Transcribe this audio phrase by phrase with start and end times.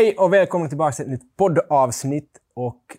[0.00, 2.38] Hej och välkomna tillbaka till ett nytt poddavsnitt.
[2.54, 2.96] Och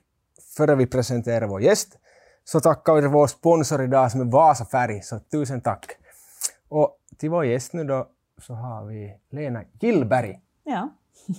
[0.58, 2.00] före vi presenterar vår gäst
[2.44, 5.86] så tackar vi vår sponsor idag som är Vasa Färg, så tusen tack.
[6.70, 8.08] Och till vår gäst nu då
[8.42, 10.40] så har vi Lena Gillberg.
[10.64, 10.90] Ja.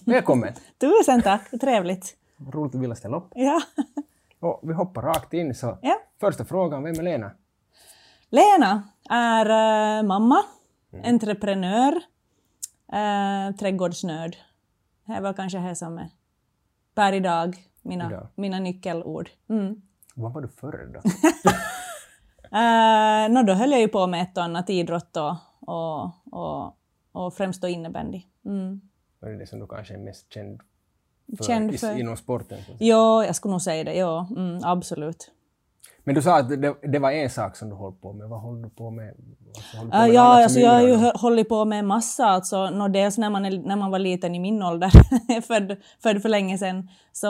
[0.06, 0.54] Välkommen!
[0.80, 2.16] Tusen tack, trevligt.
[2.52, 3.32] Roligt att ville ställa upp.
[3.34, 3.62] Ja.
[4.40, 5.98] Och vi hoppar rakt in så ja.
[6.20, 7.30] första frågan, vem är Lena?
[8.28, 9.46] Lena är
[9.98, 10.42] äh, mamma,
[10.92, 11.14] mm.
[11.14, 11.92] entreprenör,
[12.92, 14.36] äh, trädgårdsnörd.
[15.14, 16.10] Det väl kanske det som är
[16.94, 18.28] per idag mina, idag.
[18.34, 19.30] mina nyckelord.
[19.48, 19.82] Mm.
[20.14, 21.00] Vad var du förr då?
[22.58, 26.76] uh, no, då höll jag ju på med ett och annat idrott och, och, och,
[27.12, 28.22] och främst då innebandy.
[28.44, 28.80] Mm.
[29.18, 30.60] Vad är det som du kanske är mest känd
[31.36, 31.98] för, känd för...
[31.98, 32.58] inom sporten?
[32.78, 33.94] Ja, jag skulle nog säga det.
[33.94, 35.30] Ja, mm, absolut.
[36.04, 38.28] Men du sa att det, det, var en sak som du höll på med.
[38.28, 39.14] Vad håller du på med?
[39.76, 42.26] På med uh, ja, alltså jag har ju hållit på med massa.
[42.26, 44.90] Alltså, no, dels när man, är, när man var liten i min ålder,
[45.40, 47.28] född, född för länge sedan, så,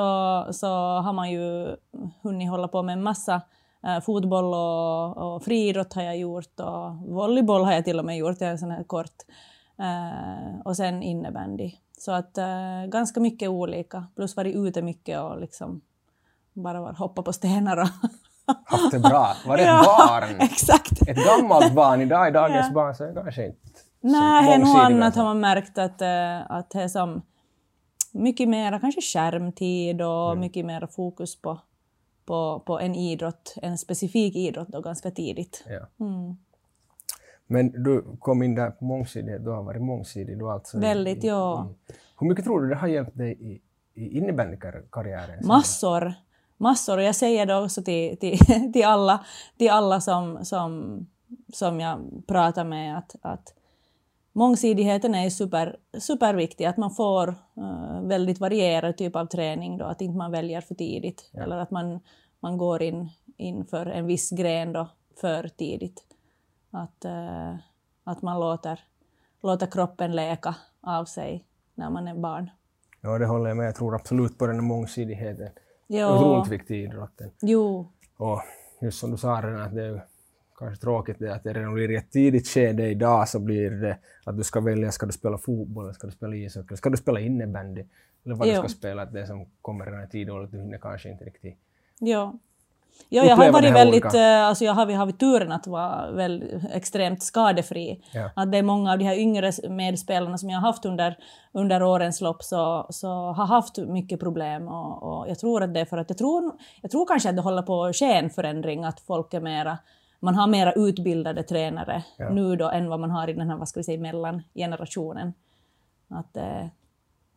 [0.53, 0.67] så
[1.00, 1.77] har man ju
[2.23, 3.43] hunnit hålla på med massa.
[3.87, 8.17] Uh, fotboll och, och friidrott har jag gjort och volleyboll har jag till och med
[8.17, 9.17] gjort, jag är sån här kort.
[9.81, 11.73] Uh, och sen innebandy.
[11.98, 15.81] Så att uh, ganska mycket olika, plus varit ute mycket och liksom
[16.53, 17.89] bara hoppa på stenar och
[18.64, 19.36] haft det bra.
[19.46, 20.40] Var det ett ja, barn?
[20.40, 21.08] Exakt.
[21.08, 22.00] Ett gammalt barn.
[22.00, 22.74] Idag i dagens ja.
[22.74, 23.58] barn så är det kanske inte
[24.02, 27.22] Nej, något annat har man märkt att, uh, att det är som
[28.12, 30.40] mycket mer kanske skärmtid och mm.
[30.40, 31.60] mycket mer fokus på,
[32.24, 35.64] på, på en idrott, en specifik idrott då ganska tidigt.
[35.68, 36.06] Ja.
[36.06, 36.36] Mm.
[37.46, 40.78] Men du kom in där på mångsidighet, du har varit mångsidig du alltså.
[40.78, 41.68] Väldigt, i, ja.
[41.88, 43.60] I, hur mycket tror du det har hjälpt dig i,
[43.94, 45.46] i innebandykarriären?
[45.46, 46.14] Massor
[46.62, 46.96] massor.
[46.96, 48.38] Och jag säger det också till, till,
[48.72, 49.25] till alla,
[49.59, 50.97] till alla som, som,
[51.53, 53.54] som jag pratar med att, att
[54.32, 57.28] mångsidigheten är super, superviktig, att man får
[57.59, 61.42] uh, väldigt varierad typ av träning då, att inte man väljer för tidigt ja.
[61.42, 62.00] eller att man,
[62.41, 64.88] man går in, in för en viss gren då
[65.20, 66.04] för tidigt.
[66.70, 67.54] Att, uh,
[68.04, 68.81] att man låter,
[69.42, 71.44] låter kroppen läka av sig
[71.75, 72.50] när man är barn.
[73.00, 73.66] Ja, det håller jag med.
[73.66, 75.48] Jag tror absolut på den här mångsidigheten
[75.98, 76.19] ja.
[76.19, 77.30] otroligt viktig i idrotten.
[77.41, 77.92] Jo.
[78.16, 78.42] Och
[78.80, 80.04] just som du sa redan, att det är
[80.58, 83.98] kanske tråkigt det att det redan blir i ett tidigt skede idag så blir det
[84.25, 87.20] att du ska välja, ska du spela fotboll, ska du spela ishockey, ska du spela
[87.20, 87.84] innebandy,
[88.25, 88.52] eller vad jo.
[88.52, 91.25] du ska spela, att det som kommer redan i tidig ålder, du hinner kanske inte
[91.25, 91.58] riktigt
[91.98, 92.38] Ja.
[93.08, 97.22] Ja, jag har varit väldigt, äh, alltså jag har haft turen att vara väl extremt
[97.22, 98.04] skadefri.
[98.12, 98.30] Ja.
[98.36, 101.19] Att det är många av de här yngre medspelarna som jag har haft under,
[101.52, 105.81] under årens lopp så, så har haft mycket problem och, och jag tror att det
[105.81, 106.52] är för att jag tror,
[106.82, 109.78] jag tror kanske att det håller på att ske en förändring, att folk är mera
[110.22, 112.31] man har mera utbildade tränare ja.
[112.31, 115.32] nu då än vad man har i den här, vad ska vi säga, mellangenerationen.
[116.08, 116.66] Att, eh...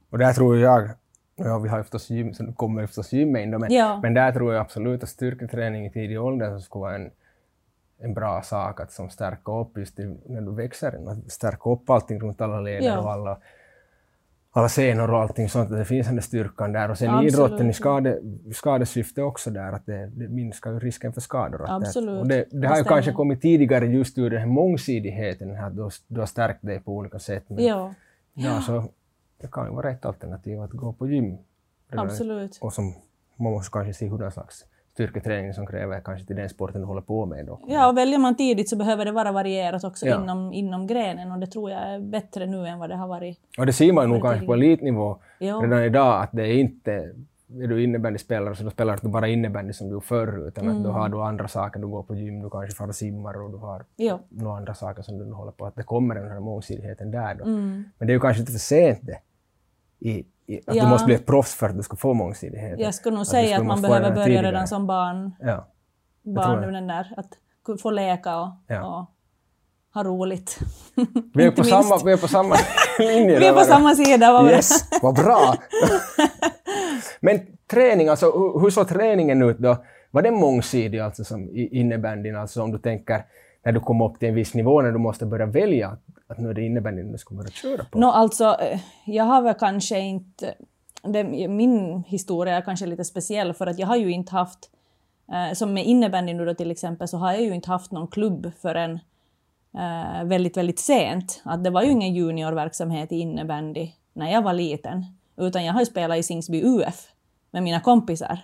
[0.09, 0.89] Och där tror jag
[1.38, 4.00] Ja, vi har förstås gym, så kommer förstås gymmet in då, men, ja.
[4.03, 7.12] men där tror jag absolut att styrketräning i tidig ålder skulle vara en,
[8.00, 11.90] en bra sak att som stärka upp just i, när du växer, att stärka upp
[11.90, 13.00] allting runt alla leder ja.
[13.00, 13.38] och alla,
[14.51, 16.91] alla senor och allting sånt, att det finns den där styrkan där.
[16.91, 17.34] Och sen absolut.
[17.34, 18.19] idrotten i skade,
[18.53, 21.66] skadesyfte också där, att det, det minskar ju risken för skador.
[21.68, 22.22] Absolut.
[22.22, 25.90] Och det, det har ju kanske kommit tidigare just ur den här mångsidigheten, att du,
[26.07, 27.44] du har stärkt dig på olika sätt.
[27.47, 27.94] Men, ja.
[28.34, 28.84] Ja, så
[29.38, 31.38] det kan ju vara ett alternativ att gå på gym.
[31.91, 32.57] Absolut.
[32.62, 32.94] Och som,
[33.35, 37.01] man måste kanske se hur slags styrketräning som kräver kanske till den sporten du håller
[37.01, 37.45] på med.
[37.45, 37.59] Då.
[37.68, 40.24] Ja, och väljer man tidigt så behöver det vara varierat också ja.
[40.24, 43.40] inom, inom grenen och det tror jag är bättre nu än vad det har varit.
[43.57, 45.62] Och det ser man nog kanske på elitnivå ja.
[45.63, 47.13] redan idag att det är inte
[47.62, 50.78] är du innebandyspelare så då spelar du bara innebandy som du förr utan mm.
[50.78, 53.41] att då har du andra saker, du går på gym, du kanske far och simmar
[53.41, 54.19] och du har jo.
[54.29, 57.44] några andra saker som du håller på, att det kommer den här mångsidigheten där då.
[57.44, 57.84] Mm.
[57.97, 59.18] Men det är ju kanske inte för sent det
[60.06, 60.84] i, i att ja.
[60.84, 62.80] du måste bli ett proffs för att du ska få mångsidighet.
[62.80, 64.48] Jag skulle nog att säga att man behöver börja tidigare.
[64.48, 65.31] redan som barn.
[65.40, 65.68] Ja.
[66.24, 67.38] Barn den där, att
[67.81, 68.84] få leka och, ja.
[68.84, 69.06] och
[69.94, 70.60] ha roligt.
[71.34, 72.56] Vi är, på samma, vi är på samma
[73.00, 73.40] linje.
[73.40, 74.31] vi är på samma sida.
[74.31, 75.56] Vad yes, vad bra!
[77.19, 79.78] Men träning, alltså hur såg träningen ut då?
[80.12, 83.25] Var den mångsidig alltså som innebandyn, alltså om du tänker
[83.66, 86.50] när du kommer upp till en viss nivå, när du måste börja välja att nu
[86.50, 88.00] är det innebandyn du skulle börja köra på?
[88.00, 90.56] No, alltså, eh, jag har väl kanske inte...
[91.04, 94.69] Det, min historia är kanske lite speciell för att jag har ju inte haft...
[95.31, 98.07] Eh, som med innebandyn nu då till exempel så har jag ju inte haft någon
[98.07, 99.00] klubb förrän
[99.77, 101.42] eh, väldigt, väldigt sent.
[101.45, 105.06] Att det var ju ingen juniorverksamhet i innebandy när jag var liten.
[105.38, 107.07] Utan jag har ju spelat i Singsby UF
[107.51, 108.39] med mina kompisar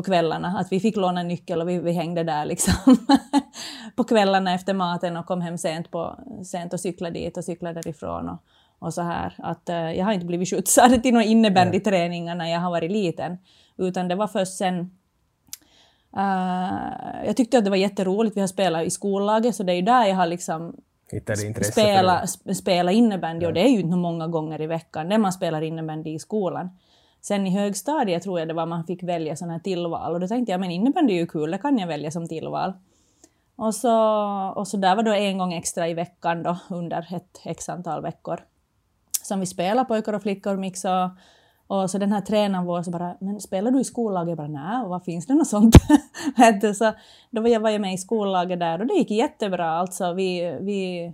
[0.00, 0.58] på kvällarna.
[0.58, 2.74] Att vi fick låna nyckel och vi, vi hängde där liksom
[3.96, 7.80] på kvällarna efter maten och kom hem sent, på, sent och cyklade dit och cyklade
[7.80, 8.28] därifrån.
[8.28, 8.38] Och,
[8.78, 9.34] och så här.
[9.38, 13.38] Att, uh, jag har inte blivit skjutsad till någon innebandyträningar när jag har varit liten,
[13.78, 14.90] utan det var först sen
[16.16, 19.76] Uh, jag tyckte att det var jätteroligt, vi har spelat i skollaget, så det är
[19.76, 20.76] ju där jag har liksom
[21.62, 23.48] spela, spela innebandy, ja.
[23.48, 26.70] och det är ju inte många gånger i veckan, när man spelar innebandy i skolan.
[27.20, 30.28] Sen i högstadiet tror jag det var man fick välja sådana här tillval, och då
[30.28, 32.72] tänkte jag men innebandy är ju kul, det kan jag välja som tillval.
[33.56, 33.92] Och så,
[34.56, 38.02] och så där var då en gång extra i veckan då, under ett x antal
[38.02, 38.40] veckor
[39.22, 41.10] som vi spelade pojkar och flickor mix och
[41.70, 44.28] och så den här tränaren vår så bara, men spelar du i skollaget?
[44.28, 45.74] Jag bara, nej, vad finns det något sånt?
[46.78, 46.92] så
[47.30, 49.70] då var jag, var jag med i skollaget där och det gick jättebra.
[49.70, 51.12] Alltså, vi, vi,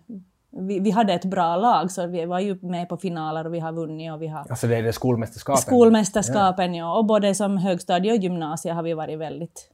[0.58, 3.60] vi, vi hade ett bra lag, så vi var ju med på finaler och vi
[3.60, 4.12] har vunnit.
[4.12, 5.62] Och vi har alltså det är det skolmästerskapen?
[5.62, 6.84] Skolmästerskapen, ja.
[6.84, 6.98] ja.
[6.98, 9.70] Och både som högstadie och gymnasie har vi varit väldigt,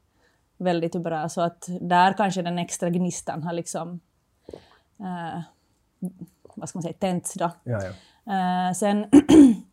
[0.59, 1.29] väldigt bra.
[1.29, 4.01] Så att där kanske den extra gnistan har liksom,
[5.01, 5.41] uh,
[6.55, 7.51] vad ska man säga, tänts då.
[7.65, 8.69] Ja, ja.
[8.69, 9.07] Uh, sen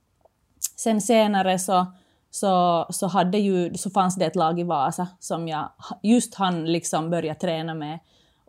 [0.80, 1.86] Sen senare så,
[2.32, 5.70] så, så, hade ju, så fanns det ett lag i Vasa som jag
[6.04, 8.00] just hann liksom börja träna med.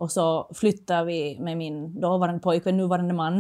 [0.01, 3.39] Och så flyttade vi med min dåvarande pojkvän, nuvarande man,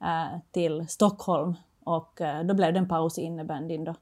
[0.00, 1.54] eh, till Stockholm.
[1.84, 3.94] Och eh, då blev det en paus i innebandyn då.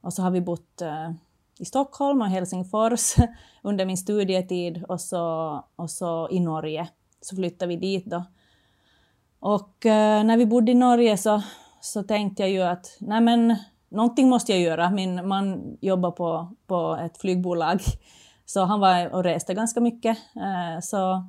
[0.00, 1.10] Och så har vi bott eh,
[1.58, 3.14] i Stockholm och Helsingfors
[3.62, 6.88] under min studietid och så, och så i Norge.
[7.20, 8.24] Så flyttade vi dit då.
[9.40, 11.42] Och när vi bodde i Norge så
[11.80, 13.56] så tänkte jag ju att nej men,
[13.88, 14.90] någonting måste jag göra.
[14.90, 17.80] Min man jobbar på, på ett flygbolag,
[18.46, 20.18] så han var och reste ganska mycket.
[20.82, 21.24] Så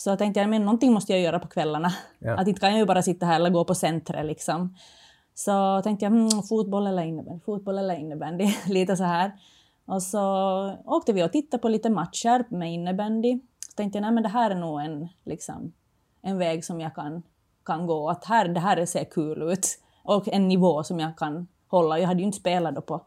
[0.00, 1.92] så, så tänkte jag men någonting måste jag göra på kvällarna.
[2.18, 2.40] Ja.
[2.40, 4.74] Att inte kan jag ju bara sitta här eller gå på centret liksom.
[5.34, 9.32] Så tänkte jag mm, fotboll eller innebandy, fotboll eller innebandy, lite så här.
[9.86, 10.22] Och så
[10.84, 13.40] åkte vi och tittade på lite matcher med innebandy.
[13.68, 15.72] Så tänkte jag nej men det här är nog en, liksom,
[16.22, 17.22] en väg som jag kan
[17.66, 19.78] kan gå, att här, det här ser kul ut.
[20.02, 21.98] Och en nivå som jag kan hålla.
[21.98, 23.00] Jag hade ju inte spelat då på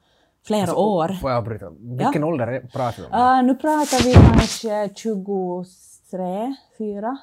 [0.46, 1.08] flera alltså, år.
[1.08, 1.70] Får jag avbryta?
[1.70, 2.28] Vilken ja.
[2.28, 3.40] ålder pratar vi om?
[3.40, 4.90] Uh, nu pratar vi kanske
[6.14, 7.18] 23, 4.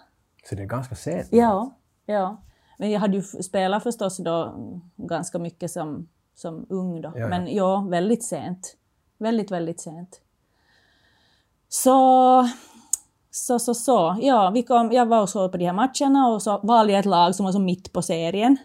[0.44, 1.28] Så det är ganska sent?
[1.30, 1.76] Ja,
[2.06, 2.42] ja.
[2.78, 4.54] Men jag hade ju spelat förstås då
[4.96, 7.12] ganska mycket som, som ung då.
[7.14, 7.28] Ja, ja.
[7.28, 8.76] Men ja, väldigt sent.
[9.18, 10.20] Väldigt, väldigt sent.
[11.68, 12.48] Så
[13.30, 14.16] så, så, så.
[14.22, 17.00] Ja, vi kom, jag var och såg på de här matcherna och så valde jag
[17.00, 18.56] ett lag som var så mitt på serien.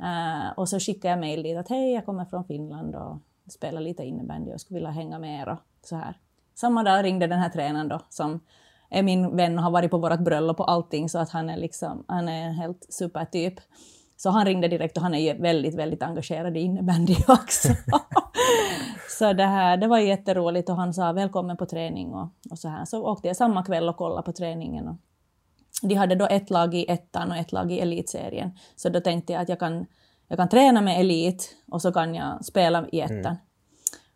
[0.00, 3.18] Uh, och så skickade jag mejl dit att hej, jag kommer från Finland och
[3.52, 6.18] spelar lite innebandy och skulle vilja hänga med er och så här.
[6.54, 8.40] Samma dag ringde den här tränaren då, som
[8.94, 11.56] är min vän och har varit på vårt bröllop och allting, så att han är
[11.56, 13.54] liksom, han är en helt supertyp.
[14.16, 17.68] Så han ringde direkt och han är väldigt, väldigt engagerad i innebandy också.
[19.18, 22.68] så det, här, det var jätteroligt och han sa välkommen på träning och, och så
[22.68, 22.84] här.
[22.84, 24.88] Så åkte jag samma kväll och kollade på träningen.
[24.88, 24.96] Och
[25.82, 28.50] de hade då ett lag i ettan och ett lag i elitserien.
[28.76, 29.86] Så då tänkte jag att jag kan,
[30.28, 33.18] jag kan träna med elit och så kan jag spela i ettan.
[33.18, 33.36] Mm.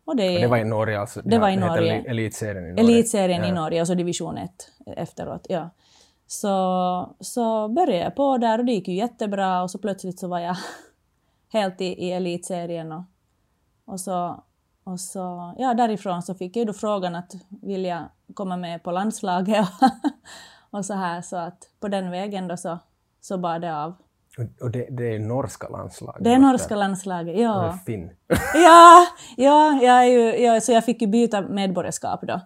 [0.09, 1.23] Och det, och det, var i Norge alltså?
[1.25, 2.05] Det var i Norge.
[2.07, 2.85] Elitserien i Norge?
[2.85, 3.49] Elitserien ja.
[3.49, 4.51] i Norge och så division 1
[4.97, 5.47] efteråt.
[5.49, 5.71] Ja.
[6.27, 10.29] Så, så började jag på där och det gick ju jättebra och så plötsligt så
[10.29, 10.57] var jag
[11.53, 13.03] helt i, i elitserien och,
[13.85, 14.45] och, så,
[14.85, 18.05] och så, ja därifrån så fick jag då frågan att vill jag
[18.35, 19.67] komma med på landslaget
[20.71, 22.79] och, och så här så att på den vägen då så,
[23.21, 23.95] så bar det av.
[24.61, 26.25] Och det, det är norska landslaget?
[26.25, 27.65] Det är norska landslaget, ja.
[27.65, 28.11] Är finn?
[28.55, 32.41] ja, ja jag, är ju, ja, så jag fick ju byta medborgarskap då.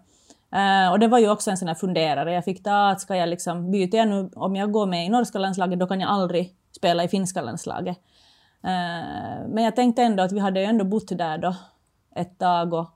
[0.56, 2.32] Uh, och det var ju också en sån här funderare.
[2.32, 5.08] Jag fick ta att ska jag liksom, byter jag nu, om jag går med i
[5.08, 7.96] norska landslaget, då kan jag aldrig spela i finska landslaget.
[8.64, 11.56] Uh, men jag tänkte ändå att vi hade ju ändå bott där då
[12.14, 12.86] ett tag och,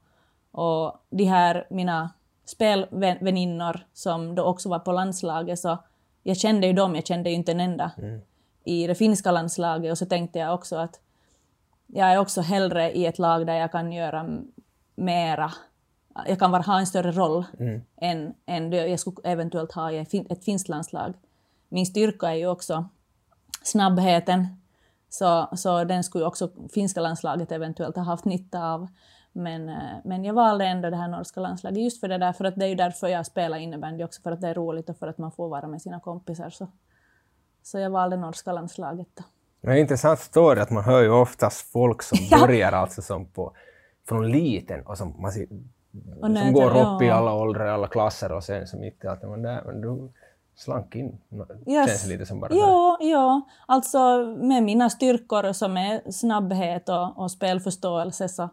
[0.50, 2.10] och de här mina
[2.44, 5.78] spelväninnor som då också var på landslaget, så
[6.22, 8.20] jag kände ju dem, jag kände ju inte en enda mm.
[8.66, 11.00] I det finska landslaget och så tänkte jag också att
[11.86, 14.38] jag är också hellre i ett lag där jag kan göra
[14.94, 15.52] mera
[16.26, 17.82] jag kan ha en större roll mm.
[17.96, 21.14] än, än det jag skulle eventuellt ha i ett finskt landslag.
[21.68, 22.88] Min styrka är ju också
[23.62, 24.46] snabbheten,
[25.08, 28.88] så, så den skulle också finska landslaget eventuellt ha haft nytta av.
[29.32, 32.44] Men, eh, men jag valde ändå det här norska landslaget just för det där, för
[32.44, 34.96] att det är ju därför jag spelar innebandy också, för att det är roligt och
[34.96, 36.50] för att man får vara med sina kompisar.
[36.50, 36.68] Så,
[37.66, 39.08] så jag valde norska landslaget.
[39.14, 39.22] Då.
[39.60, 43.26] Det är en intressant story att man hör ju oftast folk som börjar alltså som
[43.26, 43.52] på,
[44.08, 45.48] från liten och som man ser
[46.20, 47.04] och som går upp ja.
[47.04, 50.12] i alla åldrar, alla klasser och sen så mitt i allt, men, där, men du
[50.56, 51.18] slank in.
[51.66, 51.88] Yes.
[51.88, 53.98] Känns lite som bara ja, ja, alltså
[54.38, 58.48] med mina styrkor som är snabbhet och, och spelförståelse så,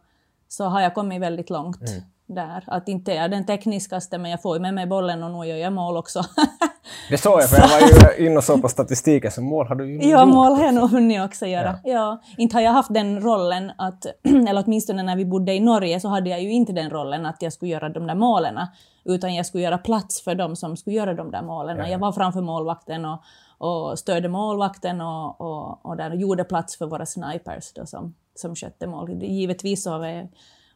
[0.48, 1.90] så har jag kommit väldigt långt.
[1.90, 2.04] Mm.
[2.36, 2.64] Där.
[2.68, 5.58] Att inte är den tekniskaste, men jag får ju med mig bollen och nu gör
[5.58, 6.22] jag mål också.
[7.10, 7.80] det såg jag, för jag var
[8.18, 10.74] ju inne och såg på statistiken, så mål har du ju Ja, mål har jag
[10.74, 11.80] nog hunnit också göra.
[11.84, 11.92] Ja.
[11.92, 12.22] ja.
[12.38, 14.06] Inte har jag haft den rollen att,
[14.50, 17.42] eller åtminstone när vi bodde i Norge så hade jag ju inte den rollen att
[17.42, 18.60] jag skulle göra de där målen,
[19.06, 21.78] utan jag skulle göra plats för dem som skulle göra de där målen.
[21.78, 21.88] Ja.
[21.88, 23.22] Jag var framför målvakten och,
[23.58, 28.56] och stödde målvakten och, och, och där gjorde plats för våra snipers då som, som
[28.56, 29.24] skötte mål.
[29.24, 30.28] Givetvis så var jag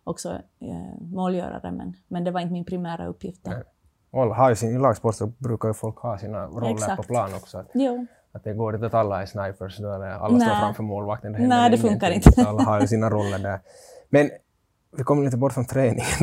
[0.08, 3.48] också eh, målgörare, men, men det var inte min primära uppgift.
[4.12, 6.98] Har sin, I lagsport så brukar ju folk ha sina roller Exakt.
[6.98, 7.58] på plan också.
[7.58, 7.68] Att,
[8.32, 11.34] att det går inte att alla är snipers då, eller alla står framför målvakten.
[11.34, 12.46] Det Nej, det funkar inte.
[12.48, 13.60] Alla har ju sina roller där.
[14.10, 14.30] Men
[14.98, 16.06] vi kommer lite bort från träningen.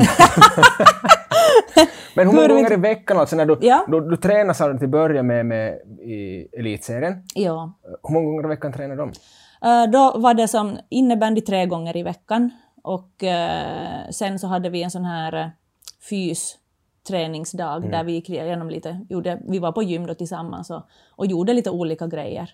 [2.15, 3.85] Men hur många gånger i veckan, alltså när du, ja.
[3.87, 7.23] du, du tränar sa du till början med, med i elitserien.
[7.33, 7.73] Ja.
[8.03, 9.09] Hur många gånger i veckan tränar de?
[9.09, 12.51] Uh, då var det som innebandy tre gånger i veckan
[12.85, 15.47] och uh, sen så hade vi en sån här uh,
[16.09, 16.57] fys
[17.07, 17.91] träningsdag mm.
[17.91, 21.53] där vi gick igenom lite, gjorde, vi var på gym då tillsammans och, och gjorde
[21.53, 22.49] lite olika grejer.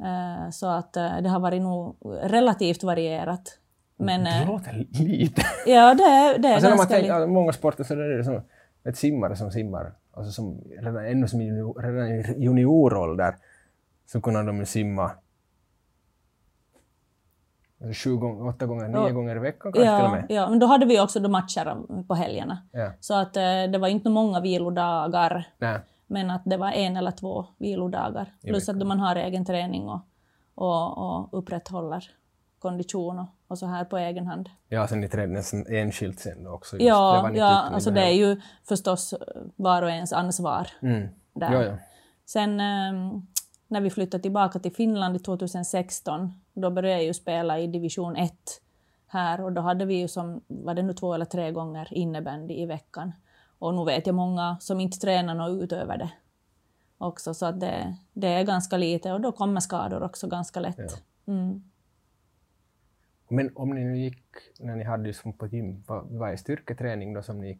[0.00, 3.58] Uh, så att uh, det har varit nog relativt varierat.
[3.96, 5.42] Men, det låter lite.
[5.66, 7.26] Ja, det, är, det är alltså, ganska lite.
[7.26, 8.40] Många sporter så är det som
[8.84, 13.36] ett simmare som simmar, alltså som redan, ännu som junior, redan i juniorålder,
[14.06, 15.10] så kunde de simma
[17.94, 19.10] sju gånger, åtta gånger, nio ja.
[19.10, 20.26] gånger i veckan kanske ja, till och med.
[20.28, 21.76] Ja, men då hade vi också då matcher
[22.08, 22.58] på helgerna.
[22.72, 22.92] Ja.
[23.00, 25.48] Så att eh, det var inte många vilodagar.
[25.58, 25.80] Nej.
[26.06, 28.32] Men att det var en eller två vilodagar.
[28.42, 30.00] Plus att man har egen träning och,
[30.54, 32.10] och, och upprätthåller
[32.58, 34.50] kondition och, och, så här på egen hand.
[34.68, 36.76] Ja, sen ni nästan enskilt sen också.
[36.76, 36.88] Just.
[36.88, 39.14] Ja, det, ja alltså det är ju förstås
[39.56, 40.68] var och ens ansvar.
[40.82, 41.08] Mm.
[41.34, 41.52] Där.
[41.52, 41.78] Ja, ja.
[42.26, 43.26] Sen um,
[43.68, 48.32] när vi flyttade tillbaka till Finland 2016, då började jag ju spela i division 1
[49.06, 52.54] här och då hade vi ju som, var det nu två eller tre gånger innebandy
[52.54, 53.12] i veckan.
[53.58, 56.10] Och nu vet jag många som inte tränar något utöver det
[56.98, 60.76] också, så att det, det är ganska lite och då kommer skador också ganska lätt.
[61.24, 61.32] Ja.
[61.32, 61.62] Mm.
[63.28, 64.22] Men om ni nu gick,
[64.60, 67.58] när ni hade som på gym, vad, är styrketräning då som ni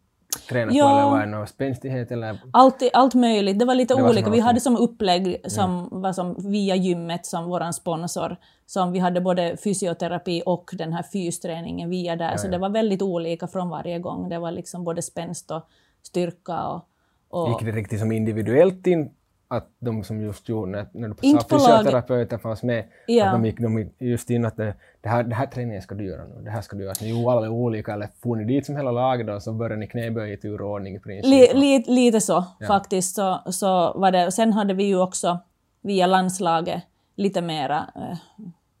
[0.49, 0.89] tränat ja.
[0.89, 2.39] på eller var det någon spänstighet eller?
[2.53, 4.29] Allt, allt möjligt, det var lite det olika.
[4.29, 5.97] Var vi hade som upplägg som ja.
[5.97, 8.37] var som via gymmet som vår sponsor,
[8.67, 12.69] som vi hade både fysioterapi och den här fysträningen via där, ja, så det var
[12.69, 14.29] väldigt olika från varje gång.
[14.29, 15.61] Det var liksom både spänst och
[16.03, 16.85] styrka och,
[17.29, 17.49] och...
[17.49, 19.09] Gick det riktigt som individuellt in
[19.47, 23.25] att de som just gjorde, när, när du sa fysioterapeuter fanns med, ja.
[23.25, 26.05] att de gick de just in att det, det, här, det här träningen ska du
[26.05, 26.93] göra nu, det här ska du göra.
[27.01, 29.87] Ni gjorde alla olika, eller får ni dit som hela laget och så började ni
[29.87, 31.31] knäböja i turordning i princip?
[31.31, 32.67] Li, li, lite så ja.
[32.67, 33.15] faktiskt.
[33.15, 34.31] Så, så var det.
[34.31, 35.39] Sen hade vi ju också
[35.81, 36.83] via landslaget
[37.15, 38.17] lite mera eh,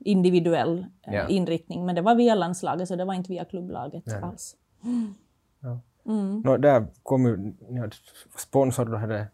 [0.07, 1.27] individuell eh, ja.
[1.27, 4.25] inriktning, men det var via landslaget så det var inte via klubblaget ja.
[4.25, 4.55] alls.
[5.59, 5.79] Ja.
[6.05, 6.41] Mm.
[6.45, 7.95] No, där kom ju, ni hade
[8.37, 9.27] sponsor, då hade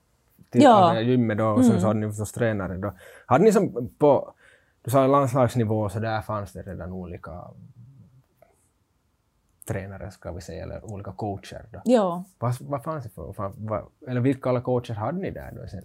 [0.50, 1.02] till ja.
[1.02, 1.80] gymmet då och mm.
[1.80, 2.94] så hade ni förstås tränare då.
[3.26, 4.34] Hade ni som på,
[4.82, 7.32] du sa landslagsnivå så där fanns det redan olika
[9.68, 11.82] tränare ska vi säga, eller olika coacher då.
[11.86, 12.24] Ja.
[12.40, 15.84] Vad, vad fanns det för, vad, eller vilka alla coacher hade ni där då sen?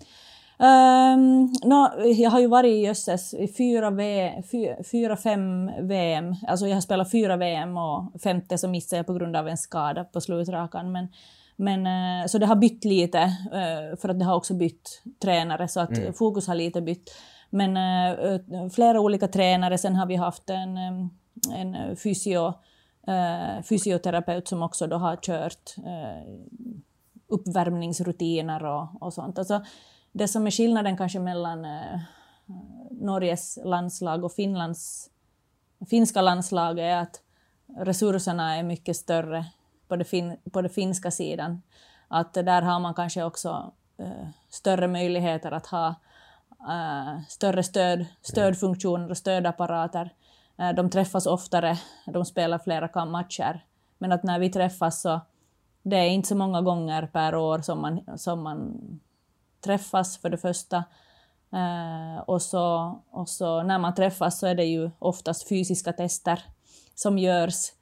[0.61, 6.35] Um, no, jag har ju varit i jösses i fyra, v, fyra, fyra, fem VM.
[6.49, 9.57] Alltså jag har spelat fyra VM och femte så missade jag på grund av en
[9.57, 10.93] skada på slutrakan.
[10.93, 11.09] Men,
[11.57, 13.19] men, eh, så det har bytt lite,
[13.53, 16.13] eh, för att det har också bytt tränare, så att mm.
[16.13, 17.11] fokus har lite bytt.
[17.51, 20.77] Men äh, flera olika tränare, sen har vi haft en,
[21.57, 22.55] en fysio,
[23.69, 25.75] fysioterapeut som också då har kört
[27.29, 29.39] uppvärmningsrutiner och, och sånt.
[29.39, 29.61] Alltså,
[30.19, 32.01] det som är skillnaden kanske mellan eh,
[32.91, 35.11] Norges landslag och Finlands
[35.91, 37.23] finska landslag är att
[37.79, 39.45] resurserna är mycket större
[39.89, 41.63] på, det fin, på den finska sidan.
[42.09, 45.95] Att där har man kanske också uh, större möjligheter att ha
[46.69, 50.15] uh, större stöd, stödfunktioner och stödapparater.
[50.61, 53.65] Uh, de träffas oftare, de spelar flera matcher.
[53.99, 55.21] Men att när vi träffas så
[55.83, 58.81] det är inte så många gånger per år som man, som man
[59.61, 60.85] träffas för det första.
[61.53, 66.45] Uh, och, så, och så när man träffas så är det ju oftast fysiska tester
[66.95, 67.73] som görs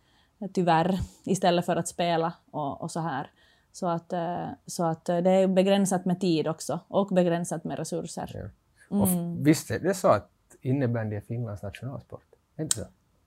[0.55, 3.31] tyvärr, istället för att spela och, och så här.
[3.73, 7.79] Så att, eh, så att eh, det är begränsat med tid också och begränsat med
[7.79, 8.31] resurser.
[8.35, 8.49] Ja.
[9.01, 9.45] Och mm.
[9.45, 10.31] visst är det så att
[10.61, 12.25] innebandy är Finlands nationalsport?
[12.57, 12.85] Är det så?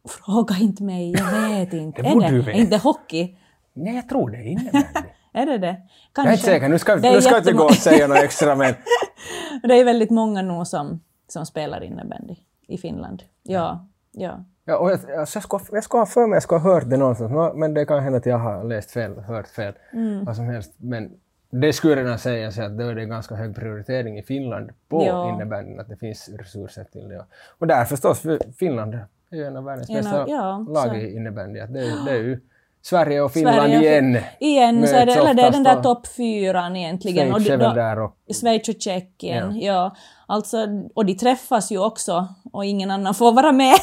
[0.08, 2.02] Fråga inte mig, jag vet inte.
[2.02, 2.38] det borde är det?
[2.38, 2.58] du veta.
[2.58, 3.38] Inte hockey?
[3.74, 5.10] Nej, jag tror det är innebandy.
[5.34, 5.78] Är det det?
[6.14, 6.22] Kanske.
[6.22, 8.74] Jag är inte säker, nu ska, nu ska inte gå och säga något extra men...
[9.64, 12.36] det är väldigt många nu som, som spelar innebandy
[12.68, 13.24] i Finland.
[13.44, 13.88] Ja.
[14.12, 14.46] Ja.
[14.66, 16.90] Ja, och jag, alltså jag, ska, jag ska ha för mig, jag ska ha hört
[16.90, 20.26] det någonstans, men det kan hända att jag har läst fel, hört fel, mm.
[20.26, 20.74] vad som helst.
[20.78, 21.12] Men
[21.50, 25.34] det skulle redan sägas att då är det ganska hög prioritering i Finland på ja.
[25.34, 27.26] innebandyn, att det finns resurser till det.
[27.60, 28.94] Och där förstås, för Finland
[29.32, 31.60] är ju en av världens bästa ja, lag i innebandy.
[31.60, 32.40] Det, det är ju
[32.82, 34.18] Sverige och Finland Sverige, igen.
[34.40, 37.34] Igen, så är det, eller det är den där topp fyran egentligen.
[37.34, 38.16] Schweiz är väl där och...
[38.42, 39.74] Schweiz och Tjeckien, ja.
[39.74, 39.96] ja.
[40.26, 40.58] Alltså,
[40.94, 43.76] och de träffas ju också och ingen annan får vara med.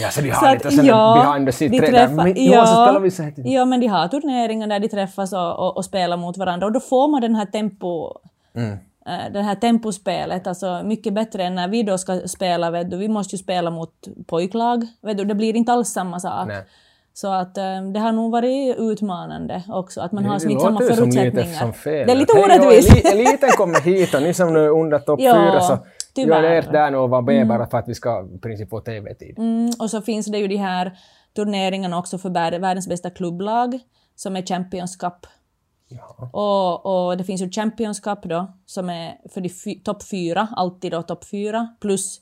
[0.00, 3.00] Ja, så de har så lite sådana ja, behind the scene träffar, men ja, spelar
[3.00, 6.16] vi så här Ja, men de har turneringar där de träffas och, och, och, spelar
[6.16, 8.12] mot varandra och då får man den här tempo...
[8.54, 8.78] Mm.
[9.06, 12.96] Äh, det här tempospelet, alltså mycket bättre än när vi då ska spela, vet du,
[12.96, 16.48] vi måste ju spela mot pojklag, vet du, det blir inte alls samma sak.
[16.48, 16.64] Nej.
[17.16, 20.62] Så att ähm, det har nog varit utmanande också, att man det, har som inte
[20.62, 21.24] samma förutsättningar.
[21.24, 22.06] Det låter som lite fel.
[22.06, 22.90] Det är lite orättvist.
[22.90, 25.78] Hej, eliten kommer hit och ni som nu är under topp fyra så
[26.14, 26.42] Tyvärr.
[26.42, 27.48] Gör ert där nu och var med mm.
[27.48, 29.38] bara för att vi ska i princip få TV-tid.
[29.38, 30.98] Mm, och så finns det ju de här
[31.36, 33.80] turneringarna också för världens bästa klubblag
[34.14, 35.26] som är Champions Cup.
[35.88, 36.30] Ja.
[36.32, 40.92] Och, och det finns ju Champions Cup då som är för de topp fyra, alltid
[40.92, 42.20] då topp fyra, plus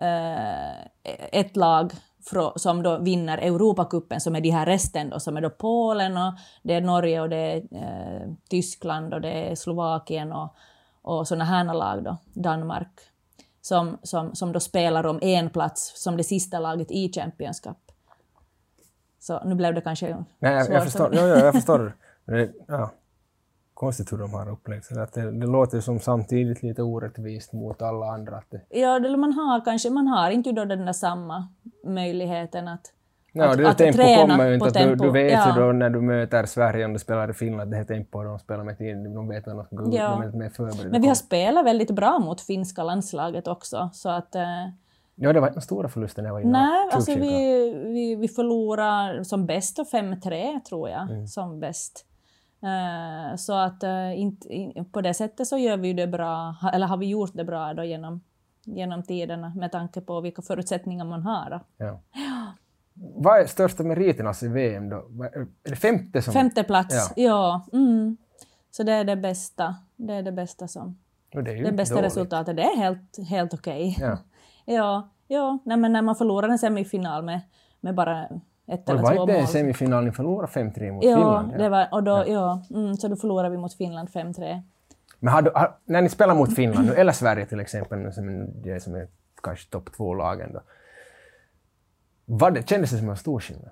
[0.00, 1.92] eh, ett lag
[2.56, 6.32] som då vinner Europacupen som är de här resten då, som är då Polen och
[6.62, 10.54] det är Norge och det är eh, Tyskland och det är Slovakien och,
[11.02, 13.00] och sådana här lag då, Danmark,
[13.60, 17.76] som, som, som då spelar om en plats som det sista laget i Champions Cup.
[19.20, 21.14] Så nu blev det kanske Nej, jag, jag förstår.
[21.14, 21.96] Ja, ja, jag förstår.
[22.66, 22.90] Ja.
[23.78, 25.08] Konstigt hur de har upplevt det.
[25.14, 28.36] Det, det låter som samtidigt lite orättvist mot alla andra.
[28.36, 28.60] Att det...
[28.68, 31.48] Ja, det, man har kanske, man har inte då den där samma
[31.84, 32.92] möjligheten att
[33.32, 34.66] Ja, att, det att tempo träna kommer ju inte.
[34.66, 35.56] Att du, du, vet ja.
[35.56, 38.38] ju då när du möter Sverige om du spelar i Finland, det här tempo de
[38.38, 40.24] spelar med tid, de vet att de ska gå ja.
[40.24, 40.90] ut med förberedda.
[40.90, 44.34] Men vi har spelat väldigt bra mot finska landslaget också, så att...
[44.34, 44.42] Eh,
[45.14, 48.28] ja, det var inte stora förluster när jag var inne Nej, alltså vi, vi, vi
[48.28, 51.26] förlorade som bäst 5-3 tror jag, mm.
[51.26, 52.04] som bäst.
[52.62, 56.86] Uh, så att uh, inte, in, på det sättet så gör vi det bra, eller
[56.86, 58.20] har vi gjort det bra då genom,
[58.64, 61.60] genom tiderna med tanke på vilka förutsättningar man har.
[61.76, 62.00] Ja.
[62.94, 64.96] Vad är största meriterna i VM då?
[64.96, 66.32] Är det femte som...
[66.32, 67.22] Femte plats, ja.
[67.22, 68.16] ja mm.
[68.70, 69.76] Så det är det bästa.
[69.96, 70.98] Det är det bästa som...
[71.34, 72.06] Och det, det bästa dåligt.
[72.06, 72.56] resultatet.
[72.56, 73.94] Det är helt, helt okej.
[73.96, 74.08] Okay.
[74.08, 74.18] Ja.
[74.74, 75.58] ja, ja.
[75.64, 77.40] Nej, men när man förlorar en semifinal med,
[77.80, 78.28] med bara
[78.68, 79.12] ett eller två mål.
[79.12, 81.52] Det var inte en semifinal ni förlorade 5-3 mot ja, Finland?
[81.52, 82.24] Ja, det var, och då, ja.
[82.26, 84.62] ja mm, så då förlorade vi mot Finland 5-3.
[85.20, 88.46] Men har du, har, när ni spelar mot Finland nu, eller Sverige till exempel, som,
[88.62, 89.08] det som är
[89.42, 90.60] kanske topp två-lagen då,
[92.24, 93.70] var det, kändes det som en stor skillnad?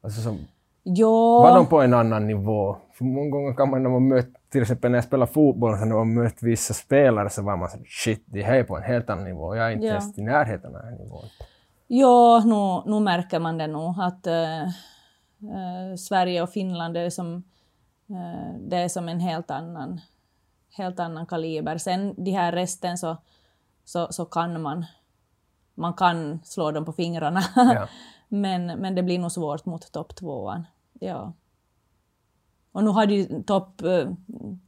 [0.00, 0.38] Alltså som,
[0.82, 1.40] ja.
[1.42, 2.76] Var de på en annan nivå?
[2.92, 5.84] För många gånger kan man när man mött, till exempel när jag spelar fotboll, så
[5.84, 8.82] när man mött vissa spelare så var man så shit, de här är på en
[8.82, 9.56] helt annan nivå.
[9.56, 9.92] Jag är inte ja.
[9.92, 11.24] ens i närheten av den här nivån.
[11.90, 14.68] Ja, nu, nu märker man det nog att äh,
[15.98, 17.36] Sverige och Finland är som,
[18.10, 20.00] äh, det är som en helt annan,
[20.70, 21.78] helt annan kaliber.
[21.78, 23.16] Sen de här resten så,
[23.84, 24.84] så, så kan man
[25.78, 27.42] man kan slå dem på fingrarna.
[27.56, 27.88] Ja.
[28.28, 30.66] men, men det blir nog svårt mot topp tvåan.
[31.00, 31.32] Ja.
[32.78, 34.10] Och nu har ju topp eh,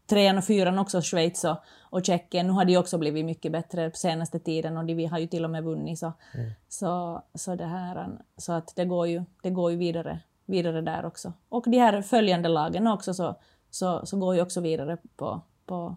[0.06, 3.90] trean och fyran också, Schweiz och, och Tjeckien, nu har de också blivit mycket bättre
[3.90, 5.98] på senaste tiden och de har ju till och med vunnit.
[5.98, 6.50] Så, mm.
[6.68, 11.04] så, så, det här, så att det går ju, det går ju vidare, vidare där
[11.04, 11.32] också.
[11.48, 13.36] Och de här följande lagen också så,
[13.70, 15.96] så, så går ju också vidare på, på,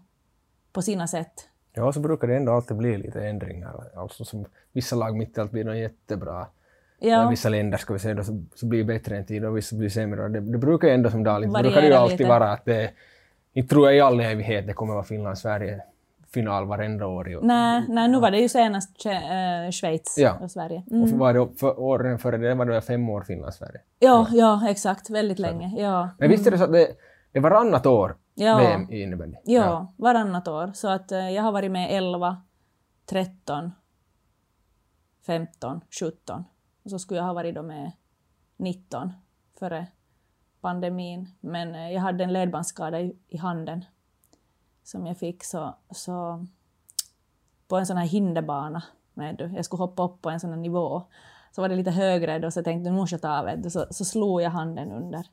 [0.71, 1.49] på sina sätt.
[1.73, 3.91] Ja, så brukar det ändå alltid bli lite ändringar.
[3.95, 6.47] Alltså som vissa lag mitt i allt blir de jättebra.
[7.05, 7.29] Ja.
[7.29, 9.89] Vissa länder ska vi säga då, så, så blir bättre en tid och vissa blir
[9.89, 10.29] sämre.
[10.29, 12.29] Det, det brukar ju ändå som Dalit, det brukar ju alltid lite.
[12.29, 12.91] vara att det,
[13.53, 15.81] inte tror jag i all evighet det kommer vara Finland-Sverige
[16.33, 17.39] final varenda år.
[17.41, 20.37] Nej, nej, nu var det ju senast äh, Schweiz ja.
[20.41, 20.83] och Sverige.
[20.91, 21.03] Mm.
[21.03, 23.79] Och var det, för åren före det var det fem år Finland-Sverige.
[23.99, 25.43] Ja, ja, ja, exakt, väldigt så.
[25.43, 25.73] länge.
[25.77, 26.09] Ja.
[26.17, 26.87] Men visst är det så att det,
[27.31, 28.57] det är varannat år ja.
[28.57, 29.37] VM i innebandy?
[29.43, 30.71] Ja, ja, varannat år.
[30.73, 32.37] Så att äh, jag har varit med 11,
[33.09, 33.71] 13,
[35.25, 36.43] 15, 17.
[36.83, 37.91] Och så skulle jag ha varit då med
[38.57, 39.13] 19
[39.59, 39.87] före
[40.61, 41.29] pandemin.
[41.39, 43.85] Men eh, jag hade en ledbandsskada i, i handen
[44.83, 46.45] som jag fick så, så
[47.67, 51.03] på en sån här hinderbana, med jag skulle hoppa upp på en sån här nivå,
[51.51, 53.85] så var det lite högre då så jag tänkte nu måste jag ta av så,
[53.89, 55.27] så slog jag handen under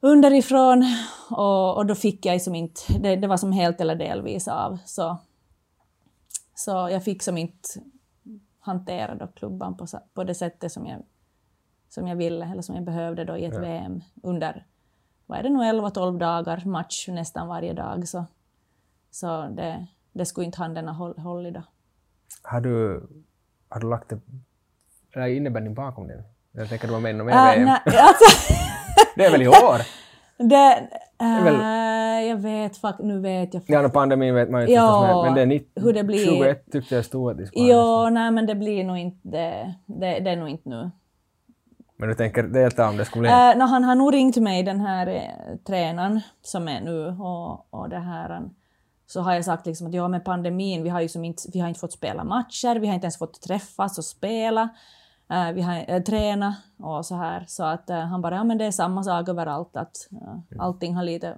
[0.00, 0.84] underifrån
[1.30, 4.78] och, och då fick jag som inte, det, det var som helt eller delvis av.
[4.84, 5.16] Så,
[6.54, 7.68] så jag fick som inte
[8.64, 11.02] hantera då klubban på, på det sättet som jag,
[11.88, 13.60] som jag ville eller som jag behövde då i ett ja.
[13.60, 14.66] VM under,
[15.26, 18.08] vad är det nu, 11-12 dagar match nästan varje dag.
[18.08, 18.24] Så,
[19.10, 21.62] så det, det skulle inte händerna hålla håll i då.
[22.42, 23.06] Har du,
[23.68, 24.20] har du lagt det
[25.12, 26.22] Eller innebär ni bakom den?
[26.52, 27.64] Jag tänker du var med i något mer VM.
[27.64, 28.54] Nej, alltså,
[29.16, 29.80] det är väl i år?
[30.36, 30.88] Det,
[31.44, 31.84] väl...
[32.28, 35.42] Jag vet faktiskt, nu vet jag Ja, no, pandemin vet man ju ja, men det
[35.42, 36.24] är 90, hur det blir...
[36.24, 39.74] 21 tyckte jag stod att det skulle Ja, nej men det blir nog inte, det,
[39.86, 40.90] det, det är nog inte nu.
[41.96, 43.30] Men du tänker delta om det skulle bli?
[43.30, 47.74] Äh, no, han har nog ringt mig, den här eh, tränaren som är nu och,
[47.74, 48.42] och det här
[49.06, 51.60] så har jag sagt liksom att ja med pandemin, vi har ju som inte, vi
[51.60, 54.68] har inte fått spela matcher, vi har inte ens fått träffas och spela.
[55.34, 57.44] Uh, vi har uh, tränat och så här.
[57.48, 60.94] Så att uh, han bara, ja men det är samma sak överallt, att uh, allting
[60.94, 61.36] har lite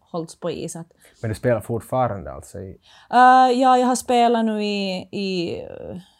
[0.00, 0.76] hållits på is.
[0.76, 2.58] Att, men du spelar fortfarande alltså?
[2.58, 2.80] I...
[3.10, 5.62] ja, jag har spelat nu i, i,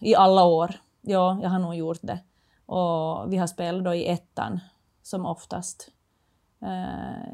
[0.00, 0.74] i alla år.
[1.00, 2.18] Ja, jag har nog gjort det.
[2.66, 4.60] Och vi har spelat då i ettan,
[5.02, 5.88] som oftast.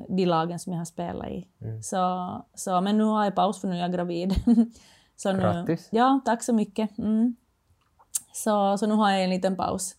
[0.09, 1.49] de lagen som jag har spelat i.
[1.61, 1.83] Mm.
[1.83, 4.35] Så, så, men nu har jag paus för nu är jag gravid.
[5.17, 5.89] så nu, Grattis!
[5.93, 6.99] Ja, tack så mycket.
[6.99, 7.37] Mm.
[8.33, 9.97] Så, så nu har jag en liten paus.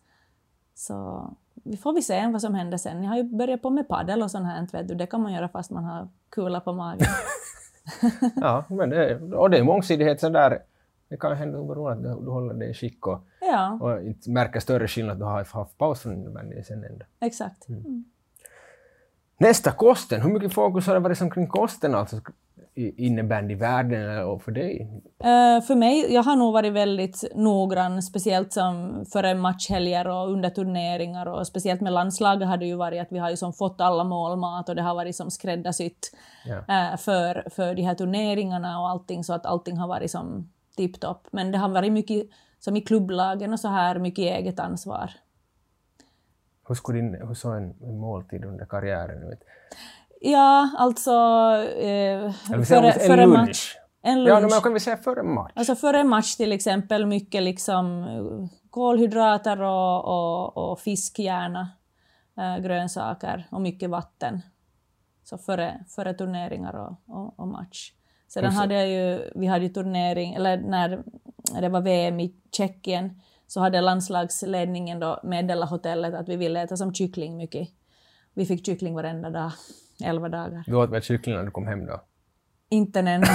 [0.75, 3.03] Så vi får vi se vad som händer sen.
[3.03, 4.95] Jag har ju börjat på med paddel och sånt här, vet du.
[4.95, 7.07] det kan man göra fast man har kula på magen.
[8.35, 10.59] ja, men det, och det är mångsidighet där.
[11.09, 13.79] Det kan hända oberoende att du håller dig i skick och, ja.
[13.81, 17.05] och inte märker större skillnad att du har haft paus från innebandyn sen ändå.
[17.19, 17.69] Exakt.
[17.69, 18.05] Mm.
[19.41, 20.21] Nästa, kosten.
[20.21, 21.95] Hur mycket fokus har det varit kring kosten?
[21.95, 22.15] Alltså,
[22.75, 24.81] i innebandyvärlden och för dig?
[25.23, 30.49] Uh, för mig, jag har nog varit väldigt noggrann, speciellt som före matchhelger och under
[30.49, 33.81] turneringar och speciellt med landslaget har det ju varit att vi har ju som fått
[33.81, 36.15] alla målmat och det har varit som skräddarsytt
[36.47, 36.93] yeah.
[36.93, 41.27] uh, för, för de här turneringarna och allting så att allting har varit som tipptopp.
[41.31, 42.23] Men det har varit mycket
[42.59, 45.11] som i klubblagen och så här, mycket eget ansvar.
[46.67, 49.39] Hur, skulle din, hur såg en, en måltid under karriären ut?
[50.21, 51.11] Ja, alltså
[51.61, 52.31] eh,
[52.65, 53.75] före, före match.
[54.01, 54.43] En lunch.
[54.43, 55.51] Ja, men kan vi säga före match?
[55.55, 61.69] Alltså före match till exempel mycket liksom eh, kolhydrater och, och, och fisk gärna,
[62.37, 64.41] äh, grönsaker och mycket vatten.
[65.23, 67.93] Så före, före turneringar och, och, och match.
[68.27, 71.03] Sedan hade jag ju, vi hade ju turnering, eller när
[71.61, 76.77] det var VM i Tjeckien så hade landslagsledningen då meddelat hotellet att vi ville äta
[76.77, 77.67] som kyckling mycket.
[78.33, 79.51] Vi fick kyckling varenda dag
[80.03, 80.63] elva dagar.
[80.67, 82.01] Du åt väl kyckling när du kom hem då?
[82.69, 83.07] Inte än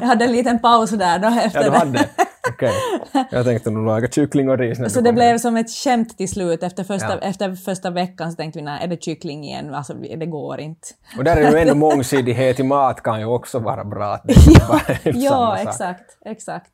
[0.00, 2.08] Jag hade en liten paus där då efter Ja, du hade?
[2.48, 2.72] Okej.
[3.10, 3.24] Okay.
[3.30, 5.38] Jag tänkte nog laga kyckling och ris när Så det blev hem.
[5.38, 6.62] som ett skämt till slut.
[6.62, 7.18] Efter första, ja.
[7.18, 9.74] efter första veckan så tänkte vi, nej, är det kyckling igen?
[9.74, 10.88] Alltså, det går inte.
[11.18, 14.20] Och där är ju ändå mångsidighet i mat kan ju också vara bra.
[14.46, 16.72] ja, ja exakt, exakt.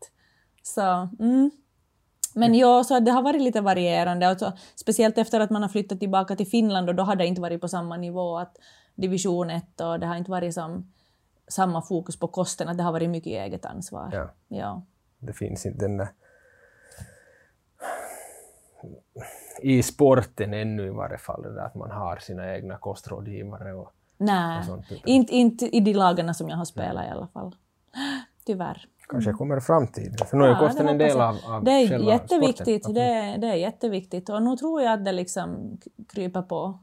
[0.62, 1.50] Så, mm.
[2.38, 4.28] Men ja, så det har varit lite varierande.
[4.28, 7.40] Alltså, speciellt efter att man har flyttat tillbaka till Finland och då har det inte
[7.40, 8.38] varit på samma nivå.
[8.38, 8.56] att
[8.94, 10.92] Division 1 och det har inte varit som,
[11.48, 14.10] samma fokus på kosten, att det har varit mycket eget ansvar.
[14.12, 14.30] Ja.
[14.48, 14.82] ja.
[15.18, 16.08] Det finns inte den där
[19.62, 23.92] i sporten ännu i varje fall, det där att man har sina egna kostrådgivare och,
[24.16, 24.86] Nej, och sånt.
[25.04, 27.56] Inte, inte i de lagarna som jag har spelat i alla fall.
[28.46, 30.26] Tyvärr kanske kommer i framtiden.
[30.26, 32.94] För nu är ja, kosten en del av, av Det är jätteviktigt.
[32.94, 35.78] Det är, det är jätteviktigt och nu tror jag att det liksom
[36.14, 36.78] kryper på.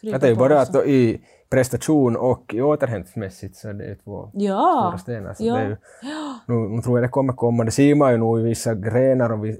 [0.00, 1.20] Kryper det är ju både att i
[1.50, 4.84] prestation och i återhämtningsmässigt så det är två ja.
[4.86, 5.34] stora stenar.
[5.34, 5.54] Så ja.
[5.54, 5.76] det är ju,
[6.46, 7.64] nu, nu, tror jag det kommer komma.
[7.64, 9.58] Det ser man ju nog i vissa grenar och, vi,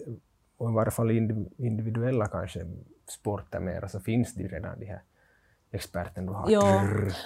[0.58, 1.10] och i varje fall
[1.58, 2.60] individuella kanske
[3.08, 5.00] sporter mer, så finns det ju redan de här
[5.70, 6.50] experten du har.
[6.50, 6.62] Jo,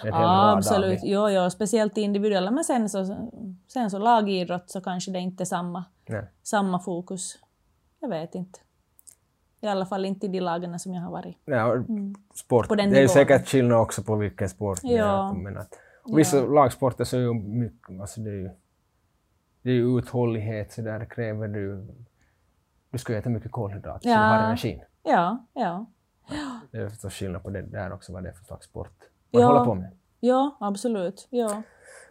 [0.05, 1.01] ja, absolut.
[1.03, 3.29] Jo, jo, speciellt individuella, men sen så,
[3.69, 5.85] sen så lagidrott så kanske det inte är samma,
[6.43, 7.39] samma fokus.
[8.01, 8.59] Jag vet inte.
[9.61, 11.37] I alla fall inte i de lagen som jag har varit.
[11.45, 12.15] Ja, mm.
[12.35, 12.69] sport.
[12.69, 15.33] det är säkert skillnad också på vilken sport det är.
[15.33, 16.47] Men att, och vissa ja.
[16.47, 18.51] lagsporter så är ju mycket, alltså det är ju,
[19.63, 21.87] det är ju uthållighet, så där kräver du,
[22.91, 24.15] du ska äta mycket kolhydrater ja.
[24.15, 24.83] så du har energin.
[25.03, 25.87] Ja, ja.
[26.71, 28.93] Det är förstås skillnad på det där också, vad det är för slags sport
[29.33, 29.49] man ja.
[29.49, 29.91] håller på med.
[30.21, 31.27] Ja, absolut.
[31.31, 31.63] Ja.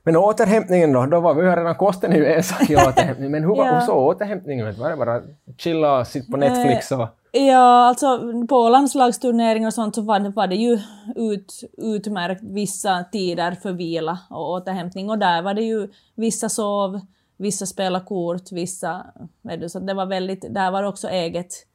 [0.04, 1.06] Men återhämtningen då?
[1.06, 3.74] då var vi ju redan kosten är ju en sak i återhämtning, men hur, ja.
[3.74, 4.78] hur såg återhämtningen ut?
[4.78, 5.21] Var det bara
[5.58, 7.08] chilla och sitta på Netflix och...
[7.32, 8.19] Ja, alltså
[8.50, 10.80] på landslagsturneringar och sånt så var det, var det ju
[11.15, 17.00] ut, utmärkt vissa tider för vila och återhämtning och där var det ju vissa sov,
[17.38, 19.06] vissa spelade kort, vissa...
[19.41, 21.67] Vet du, så det var väldigt, där var också eget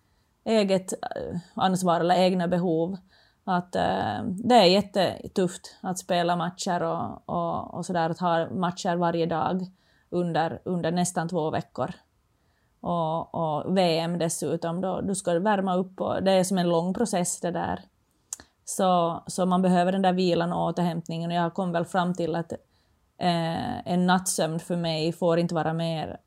[0.46, 2.96] eget eh, ansvar eller egna behov.
[3.44, 8.96] Att, eh, det är jättetufft att spela matcher och, och, och sådär, att ha matcher
[8.96, 9.66] varje dag
[10.10, 11.90] under, under nästan två veckor.
[12.80, 16.94] Och, och VM dessutom, då, du ska värma upp och det är som en lång
[16.94, 17.80] process det där.
[18.64, 22.34] Så, så man behöver den där vilan och återhämtningen och jag kom väl fram till
[22.36, 22.52] att
[23.18, 26.20] eh, en nattsömn för mig får inte vara mer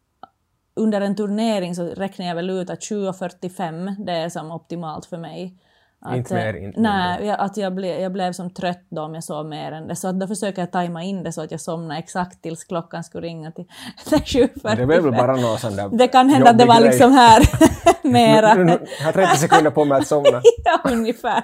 [0.80, 5.18] under en turnering så räknar jag väl ut att 20.45 det är som optimalt för
[5.18, 5.56] mig.
[6.02, 9.14] Att, inte mer, inte Nej, jag, att jag, ble, jag blev som trött då om
[9.14, 9.96] jag sov mer än det.
[9.96, 13.04] Så att då försöker jag tajma in det så att jag somnar exakt tills klockan
[13.04, 13.66] skulle ringa till
[14.06, 14.76] 7.45.
[14.76, 16.90] Det blev väl bara någon sån där Det kan hända att det var grej.
[16.90, 17.42] liksom här
[18.04, 18.80] mera.
[19.00, 20.42] Jag har 30 sekunder på mig att somna.
[20.66, 21.44] ja, ungefär.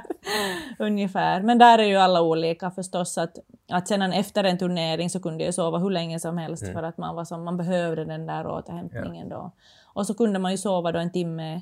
[0.80, 1.42] ungefär.
[1.42, 3.18] Men där är ju alla olika förstås.
[3.18, 3.36] Att,
[3.72, 6.76] att sedan efter en turnering så kunde jag sova hur länge som helst mm.
[6.76, 9.36] för att man, var som, man behövde den där återhämtningen ja.
[9.36, 9.52] då.
[9.94, 11.62] Och så kunde man ju sova då en timme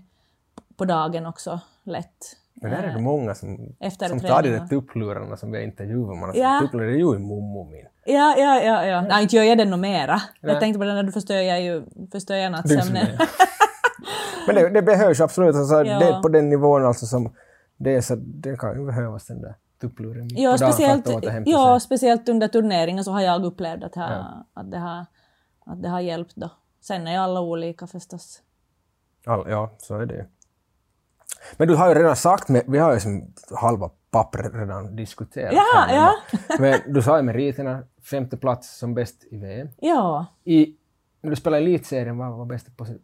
[0.77, 2.38] på dagen också lätt.
[2.63, 3.76] Men där är det många som,
[4.08, 6.15] som tar de där tupplurarna som vi intervjuar.
[6.15, 6.60] Man ja.
[6.62, 7.86] Tupplurar är ju i mummo min.
[8.06, 8.86] Ja, ja, ja.
[8.86, 9.02] ja.
[9.02, 10.21] Nej, inte gör jag det nog mera.
[10.41, 10.54] Nej.
[10.54, 13.08] Jag tänkte på det när du förstör jag ju förstör jag nattsömnen.
[14.47, 15.56] Men det, det behövs absolut.
[15.56, 15.99] Alltså, ja.
[15.99, 17.36] det, på den nivån alltså som
[17.78, 21.10] det är så det kan ju behövas den där tuppluren ja, speciellt,
[21.45, 24.45] ja, speciellt under turneringen så har jag upplevt att, här, ja.
[24.54, 25.06] att, det, har,
[25.65, 26.49] att det har hjälpt då.
[26.82, 28.41] Sen är ju alla olika förstås.
[29.26, 30.26] All, ja, så är det ju.
[31.58, 35.53] Men du har ju redan sagt, med, vi har ju som halva pappret redan diskuterat.
[35.53, 36.13] Ja, ja.
[36.60, 39.67] Men du sa ju meriterna, femte plats som bäst i VM.
[39.79, 40.25] Ja.
[40.43, 40.75] I,
[41.21, 43.01] när du spelade elitserien, vad var bästa position?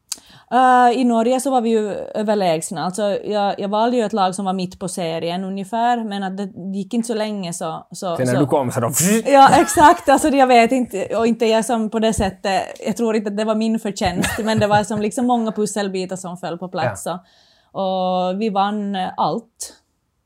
[0.54, 2.86] Uh, I Norge så var vi ju överlägsna.
[2.86, 6.38] Alltså, jag, jag valde ju ett lag som var mitt på serien ungefär, men att
[6.38, 7.88] det gick inte så länge så...
[7.92, 8.92] så Sen när så, du kom så då...
[9.26, 10.10] Ja, exakt.
[10.10, 12.64] Alltså, jag vet inte, och inte jag som på det sättet...
[12.86, 16.16] Jag tror inte att det var min förtjänst, men det var som liksom många pusselbitar
[16.16, 17.06] som föll på plats.
[17.06, 17.26] Ja.
[17.72, 19.76] Och vi vann eh, allt.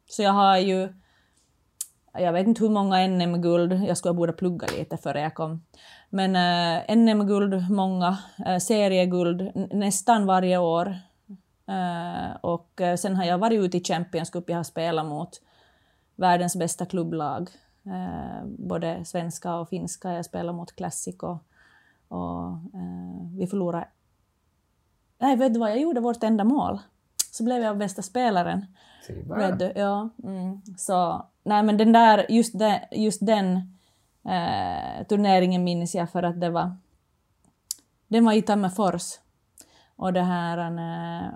[0.10, 0.94] Så jag har ju,
[2.14, 5.64] jag vet inte hur många NM-guld, jag skulle borde plugga lite före jag kom.
[6.10, 10.96] Men eh, NM-guld, många, eh, serieguld nästan varje år.
[11.68, 15.42] Eh, och eh, sen har jag varit ute i Champions Cup, jag har spelat mot
[16.16, 17.50] världens bästa klubblag.
[17.86, 21.38] Eh, både svenska och finska, jag spelar mot Classic och,
[22.08, 22.58] och
[23.38, 23.88] vi förlorade...
[25.20, 26.80] Nej, vet du vad, jag gjorde vårt enda mål
[27.34, 28.66] så blev jag bästa spelaren.
[29.26, 29.72] Vet du?
[29.76, 30.10] Ja.
[30.24, 30.62] Mm.
[30.78, 33.56] Så, nej men den där, just, den, just den
[34.26, 36.76] eh, turneringen minns jag för att det var,
[38.08, 39.04] den var i Tammerfors.
[39.96, 41.30] Och det här, eh,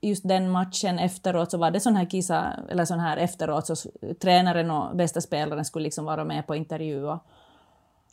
[0.00, 3.74] just den matchen efteråt så var det sån här kissa, eller sån här efteråt så
[4.20, 7.18] tränaren och bästa spelaren skulle liksom vara med på intervju och,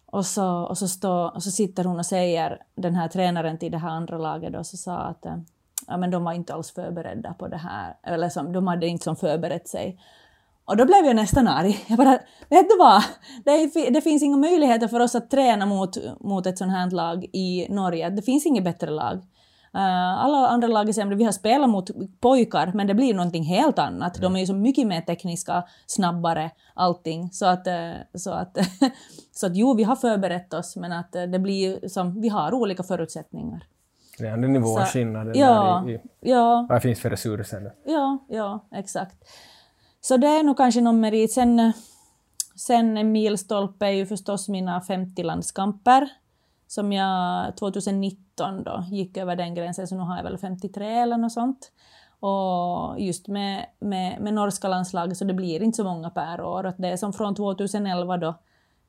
[0.06, 3.72] och så, och så, stå, och så sitter hon och säger, den här tränaren till
[3.72, 5.38] det här andra laget då, så sa att eh,
[5.88, 9.04] ja, men de var inte alls förberedda på det här, eller som, de hade inte
[9.04, 10.00] som förberett sig.
[10.66, 11.86] Och då blev jag nästan arg.
[11.88, 12.20] Jag bara,
[12.50, 13.04] vet du vad?
[13.46, 17.26] Det, det, finns inga möjligheter för oss att träna mot, mot ett sånt här lag
[17.34, 18.10] i Norge.
[18.10, 19.16] Det finns inget bättre lag.
[19.76, 21.16] Uh, alla andra lag är sämre.
[21.16, 24.22] Vi har spelat mot pojkar, men det blir någonting helt annat.
[24.22, 27.30] De är ju så mycket mer tekniska, snabbare, allting.
[27.32, 28.58] Så att, eh, så att,
[29.32, 32.54] så att jo, vi har förberett oss, men att eh, det blir som, vi har
[32.54, 33.64] olika förutsättningar.
[34.18, 37.74] Det är en nivåskillnad ja, i, i ja, vad finns för resurser.
[37.86, 39.16] Ja, ja, exakt.
[40.02, 41.32] Så det är nog kanske någon merit.
[41.32, 41.74] Sen,
[42.56, 46.10] sen en milstolpe är ju förstås mina 50 landskamper
[46.68, 51.18] som jag 2019 då gick över den gränsen, så nu har jag väl 53 eller
[51.18, 51.72] något sånt.
[52.20, 56.74] Och just med, med, med norska landslaget så det blir inte så många per år.
[56.78, 58.36] det är som från 2011 då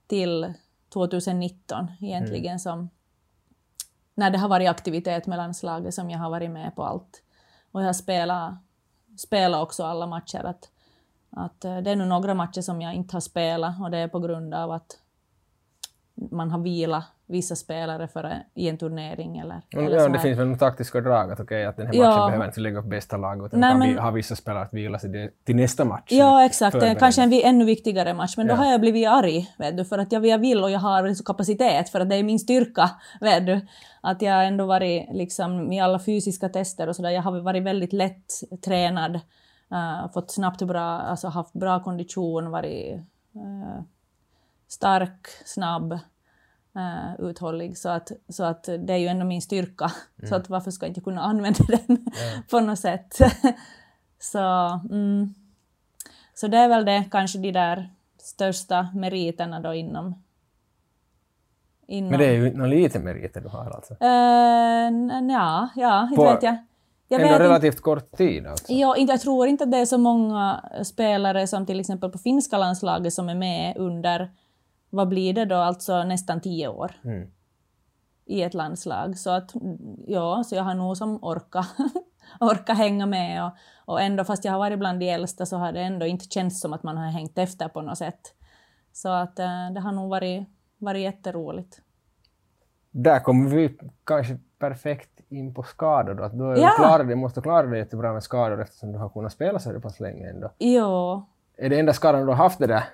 [0.06, 0.54] till
[0.92, 2.58] 2019 egentligen mm.
[2.58, 2.90] som,
[4.14, 7.22] när det har varit aktivitet med landslaget som jag har varit med på allt.
[7.72, 8.54] Och jag har spelat,
[9.18, 10.44] spelat också alla matcher.
[10.44, 10.70] Att,
[11.30, 14.08] att eh, det är nu några matcher som jag inte har spelat och det är
[14.08, 14.98] på grund av att
[16.14, 19.38] man har vilat vissa spelare för, i en turnering.
[19.38, 22.10] Eller, mm, eller ja, det finns väl taktiska drag att, okay, att den här matchen
[22.10, 22.26] ja.
[22.26, 24.98] behöver inte lägga upp bästa laget utan Nej, kan men, ha vissa spelare att vila
[24.98, 26.08] sig till nästa match.
[26.10, 26.76] Ja, exakt.
[26.76, 28.54] Är kanske en ännu viktigare match, men ja.
[28.54, 31.24] då har jag blivit arg, vet du, för att jag, jag vill och jag har
[31.24, 33.60] kapacitet, för att det är min styrka, vet du.
[34.00, 37.92] Att jag ändå varit liksom i alla fysiska tester och sådär, jag har varit väldigt
[37.92, 38.32] lätt
[38.64, 39.14] tränad,
[39.72, 42.94] uh, fått snabbt bra, alltså haft bra kondition, varit
[43.36, 43.82] uh,
[44.68, 45.98] stark, snabb,
[46.76, 47.78] uh, uthållig.
[47.78, 49.92] Så att, så att det är ju ändå min styrka.
[50.18, 50.28] Mm.
[50.28, 52.02] Så att varför ska jag inte kunna använda den mm.
[52.50, 53.18] på något sätt?
[54.18, 54.38] så,
[54.90, 55.34] mm.
[56.34, 60.14] så det är väl det, kanske de där största meriterna då inom
[61.86, 62.10] Inom...
[62.10, 63.94] Men det är ju några lite meriter du har alltså?
[63.94, 66.56] Uh, ja, ja, inte vet jag.
[67.08, 68.72] jag ändå relativt kort tid alltså?
[68.72, 72.58] Ja, jag tror inte att det är så många spelare som till exempel på finska
[72.58, 74.30] landslaget som är med under
[74.94, 77.30] vad blir det då, alltså nästan tio år mm.
[78.24, 79.18] i ett landslag.
[79.18, 79.52] Så att
[80.06, 81.66] ja, så jag har nog som orka,
[82.40, 83.52] orka hänga med och,
[83.84, 86.60] och ändå fast jag har varit bland de äldsta så har det ändå inte känts
[86.60, 88.34] som att man har hängt efter på något sätt.
[88.92, 91.80] Så att uh, det har nog varit, varit jätteroligt.
[92.90, 96.24] Där kommer vi kanske perfekt in på skador då?
[96.24, 96.70] Att du ja.
[96.76, 100.00] klarar dig, måste klara dig jättebra med skador eftersom du har kunnat spela så pass
[100.00, 100.50] länge ändå.
[100.58, 101.24] Jo.
[101.56, 102.84] Är det enda skadan du har haft det där?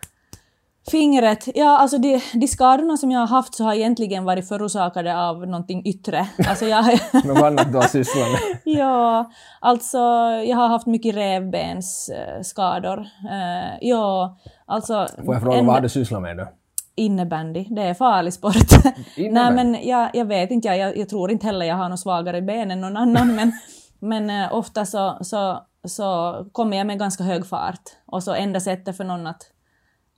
[0.88, 5.18] Fingret, ja alltså de, de skadorna som jag har haft så har egentligen varit förorsakade
[5.18, 6.26] av någonting yttre.
[6.48, 6.84] Alltså jag...
[7.24, 8.40] Något annat du har sysslat med?
[8.64, 9.98] ja, alltså
[10.46, 12.98] jag har haft mycket revbensskador.
[12.98, 15.08] Uh, ja, alltså...
[15.24, 15.66] Får jag fråga, en...
[15.66, 16.48] vad har du sysslat med då?
[16.94, 18.54] Innebandy, det är farlig sport.
[19.16, 22.42] Nej men jag, jag vet inte, jag, jag tror inte heller jag har något svagare
[22.42, 23.52] ben än någon annan men,
[23.98, 28.60] men uh, ofta så, så, så kommer jag med ganska hög fart och så enda
[28.60, 29.42] sättet för någon att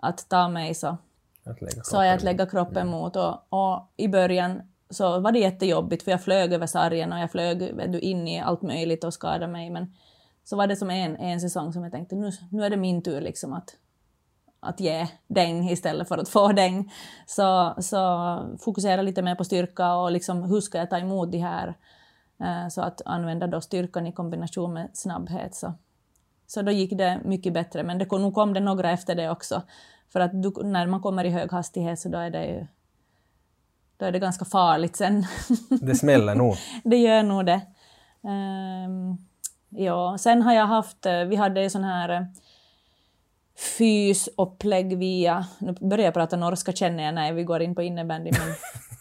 [0.03, 0.97] att ta mig så,
[1.83, 3.17] så är att lägga kroppen mot.
[3.17, 7.31] Och, och, i början så var det jättejobbigt för jag flög över sargen och jag
[7.31, 7.59] flög
[7.93, 9.71] du, in i allt möjligt och skadade mig.
[9.71, 9.95] Men
[10.45, 13.03] så var det som en, en säsong som jag tänkte nu, nu är det min
[13.03, 13.77] tur liksom att,
[14.61, 16.93] att ge däng istället för att få däng.
[17.27, 21.39] Så, så fokusera lite mer på styrka och liksom hur ska jag ta emot de
[21.39, 21.75] här
[22.41, 25.55] eh, så att använda då styrkan i kombination med snabbhet.
[25.55, 25.75] Så,
[26.53, 29.31] så då gick det mycket bättre, men det kom, nu kom det några efter det
[29.31, 29.63] också.
[30.13, 32.67] För att du, när man kommer i hög hastighet så då är det ju
[33.97, 35.27] då är det ganska farligt sen.
[35.81, 36.57] Det smäller nog.
[36.85, 37.61] det gör nog det.
[38.21, 39.19] Um,
[39.69, 42.23] ja, sen har jag haft, eh, vi hade sån här eh,
[43.79, 48.31] fysupplägg via, nu börjar jag prata norska känner jag när vi går in på innebandy,
[48.33, 48.55] men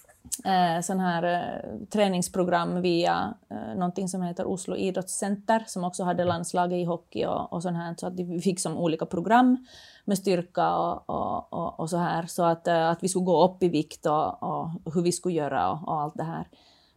[0.46, 6.26] eh, sån här eh, träningsprogram via eh, någonting som heter Oslo idrottscenter som också hade
[6.26, 9.66] landslaget i hockey och, och sånt här, så att vi fick som olika program
[10.06, 13.46] med styrka och, och, och, och, så här, så att, eh, att vi skulle gå
[13.46, 16.48] upp i vikt och, och hur vi skulle göra och, allt det här.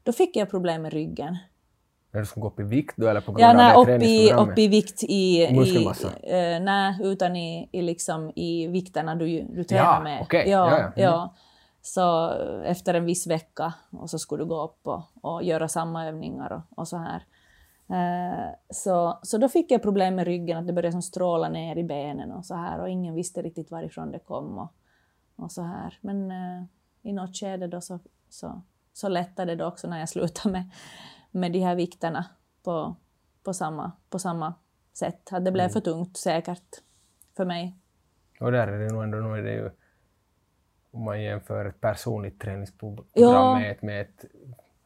[0.03, 1.37] Då fick jag problem med ryggen.
[2.11, 4.03] När du skulle gå upp i vikt då eller på grund ja, av nej, upp
[4.03, 5.53] i, upp i vikt i...
[5.53, 6.09] Muskelmassa?
[6.23, 10.23] I, eh, nej, utan i, i, liksom, i vikterna du, du tränar ja, med.
[10.23, 10.51] Okay.
[10.51, 10.81] Ja, ja, ja.
[10.81, 10.93] Mm.
[10.97, 11.35] ja.
[11.87, 12.31] Så
[12.65, 16.53] efter en viss vecka och så skulle du gå upp och, och göra samma övningar
[16.53, 17.25] och, och så här.
[17.89, 21.77] Eh, så, så då fick jag problem med ryggen, att det började som stråla ner
[21.77, 24.73] i benen och så här och ingen visste riktigt varifrån det kom och,
[25.37, 25.99] och så här.
[26.01, 26.65] Men eh,
[27.03, 30.71] i något skede då så, så, så lättade det också när jag slutade med,
[31.31, 32.25] med de här vikterna
[32.63, 32.97] på,
[33.43, 34.55] på, samma, på samma
[34.93, 35.33] sätt.
[35.33, 35.73] Att det blev mm.
[35.73, 36.83] för tungt säkert
[37.37, 37.77] för mig.
[38.41, 39.71] Och där är det nog ändå, nu är det ju
[40.95, 43.59] om man jämför ett personligt träningsprogram Ja.
[43.59, 44.25] med ett, med ett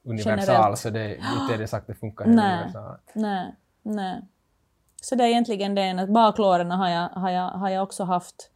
[0.05, 0.79] universal Generellt.
[0.79, 2.55] så det, inte är det sagt att det funkar Nej.
[2.55, 3.13] universalt.
[3.15, 4.23] Nej, nej.
[5.03, 8.51] Så det är egentligen det att baklåren har jag, har jag, har jag också haft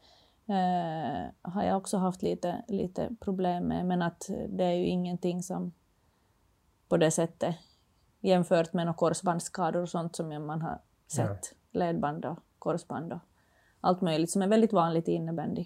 [0.48, 5.42] eh, har jag också haft lite, lite problem med, men att det är ju ingenting
[5.42, 5.72] som
[6.88, 7.56] på det sättet
[8.20, 13.18] jämfört med några korsbandsskador och sånt som man har sett, ledband och korsband och
[13.80, 15.64] allt möjligt som är väldigt vanligt i innebandy.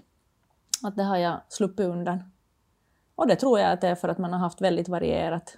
[0.83, 2.23] Att det har jag sluppit undan.
[3.15, 5.57] Och det tror jag att det är för att man har haft väldigt varierat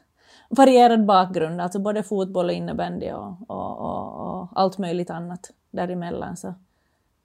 [0.51, 6.37] varierad bakgrund, alltså både fotboll och innebandy och, och, och, och allt möjligt annat däremellan.
[6.37, 6.55] Så,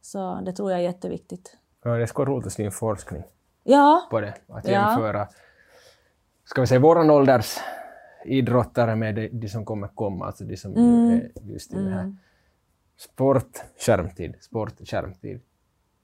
[0.02, 1.58] så det tror jag är jätteviktigt.
[1.84, 3.24] Ja, det ska vara roligt att se en forskning
[3.64, 4.34] Ja, på det.
[4.48, 4.72] Att Ja.
[4.72, 5.28] jämföra,
[6.46, 7.58] ska vi säga våran ålders
[8.26, 11.12] idrottare med de, de som kommer komma, alltså de som Mm.
[11.12, 12.16] är just i det här
[12.98, 15.42] sport, skärmtid, sport, skärmtid.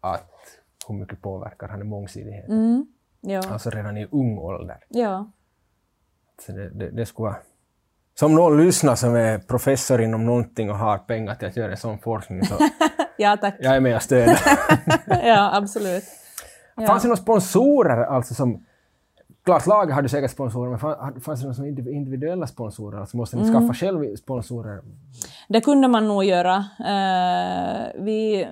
[0.02, 0.59] Att
[0.90, 2.52] hur mycket påverkar han mångsidigheten?
[2.56, 2.86] mm,
[3.22, 4.78] ja, Alltså redan i ung ålder.
[4.90, 5.32] ja,
[6.46, 7.36] Så det, det, det skulle vara...
[8.20, 11.78] Som någon lyssnar som är professor inom någonting och har pengar till att göra en
[11.78, 12.54] sån forskning så
[13.18, 13.56] ja tack.
[13.60, 14.40] jag är med och stöder.
[15.24, 16.04] ja, absolut.
[16.76, 16.88] Ja.
[16.88, 18.66] Fanns det några sponsorer alltså som...
[19.44, 23.00] Klart laget hade säkert sponsorer, men fann- fanns det några individuella sponsorer?
[23.00, 23.54] Alltså måste ni Mm.
[23.62, 24.82] skaffa själv sponsorer?
[25.50, 26.56] Det kunde man nog göra.
[26.80, 28.48] Eh, vi,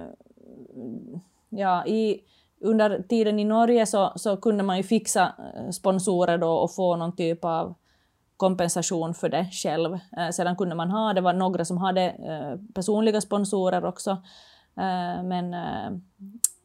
[1.50, 2.20] ja, i,
[2.62, 6.96] under tiden i Norge så, så kunde man ju fixa eh, sponsorer då och få
[6.96, 7.76] någon typ av
[8.38, 9.94] kompensation för det själv.
[9.94, 14.12] Eh, sedan kunde man ha, det var några som hade eh, personliga sponsorer också,
[14.78, 15.92] eh, men eh,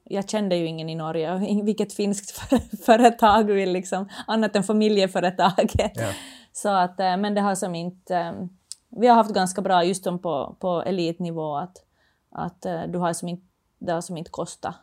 [0.04, 5.92] jag kände ju ingen i Norge, vilket finskt för- företag vill liksom, annat än familjeföretaget.
[5.94, 6.08] Ja.
[6.52, 8.48] Så att, eh, men det har som inte...
[8.96, 11.76] Vi har haft ganska bra just på, på elitnivå att,
[12.30, 13.46] att du har som inte,
[13.86, 14.74] det har som inte kostat,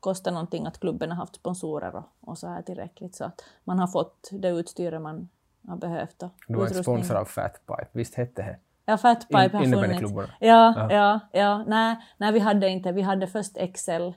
[0.00, 3.14] kostat någonting att klubben har haft sponsorer och, och så här tillräckligt.
[3.14, 5.28] Så att man har fått det utstyret man
[5.68, 6.22] har behövt.
[6.22, 6.82] Och Du var utrustning.
[6.82, 8.58] sponsrad av Fatpipe, visst hette det?
[8.86, 10.12] Ja, Fatpipe In- har funnits.
[10.40, 10.92] Ja, Ja.
[10.92, 11.64] ja, ja.
[11.66, 12.92] Nej, nej, vi hade inte.
[12.92, 14.14] Vi hade först Excel.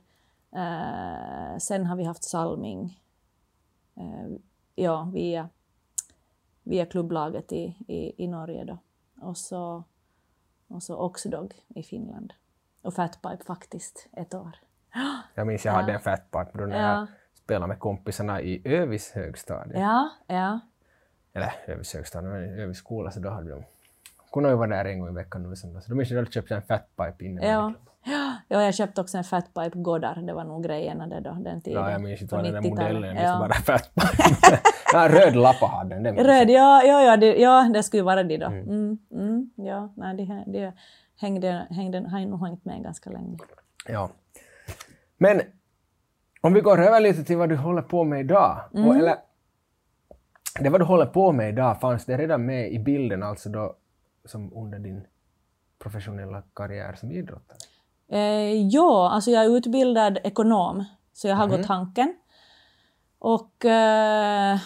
[0.56, 3.02] Eh, sen har vi haft Salming.
[3.96, 4.38] Eh,
[4.76, 5.50] ja, via,
[6.64, 8.78] via klubblaget i, i, i Norge då.
[9.22, 9.84] Och så,
[10.68, 12.34] och så Oxdog i Finland.
[12.88, 14.52] Och Fatpipe faktiskt ett år.
[15.36, 17.00] Jag minns jag hade en Fatpipe då när Ja.
[17.00, 17.08] jag
[17.44, 19.80] spelade med kompisarna i Övis högstadie.
[19.80, 20.60] Ja, ja.
[21.34, 23.64] eller Övis högstadium, men Övis skola, så då hade de
[24.34, 25.56] kunde ju vara där en gång i veckan nu.
[25.56, 27.46] Så då minns jag att jag köpte en fatpipe innan.
[27.46, 27.74] Ja.
[28.48, 31.84] Ja, jag köpte också en fatpipe Goddard, det var nog grejerna det då, den tiden.
[31.84, 33.40] Ja, jag minns inte vad den där modellen, jag ja.
[33.40, 34.60] bara fatpipe.
[34.94, 36.04] ja, röd lappa hade den.
[36.04, 38.46] den röd, ja, ja, ja, det, ja, det skulle vara de då.
[38.46, 38.70] Mm.
[38.70, 40.74] Mm, mm, ja, nej, det, det
[41.18, 43.38] hängde, hängde, har nog hängt med ganska länge.
[43.88, 44.10] Ja.
[45.18, 45.42] Men
[46.42, 48.60] om vi går över lite till vad du håller på med idag.
[48.74, 48.88] Mm.
[48.88, 49.16] Och, eller,
[50.60, 53.76] det vad du håller på med idag, fanns det redan med i bilden alltså då
[54.26, 55.08] som under din
[55.80, 57.58] professionella karriär som idrottare?
[58.12, 61.58] Eh, ja, alltså jag är utbildad ekonom, så jag har mm.
[61.58, 62.16] gått tanken.
[63.20, 64.58] Och eh,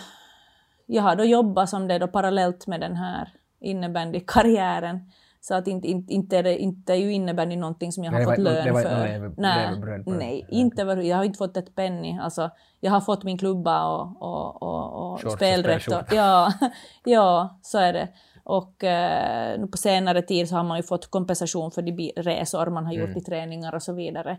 [0.86, 5.12] jag har då jobbat som det då parallellt med den här innebandykarriären.
[5.44, 8.46] Så att inte, inte, inte, det, inte ju innebandy någonting som jag nej, har fått
[8.46, 9.34] var, lön det var, för.
[9.38, 12.20] Nej, nej inte, jag har inte fått ett penny.
[12.22, 15.88] Alltså, jag har fått min klubba och, och, och, och spelrätt.
[15.88, 16.54] Och, ja,
[17.04, 18.08] ja, så är det.
[18.44, 22.86] Och eh, på senare tid så har man ju fått kompensation för de resor man
[22.86, 23.18] har gjort mm.
[23.18, 24.38] i träningar och så vidare.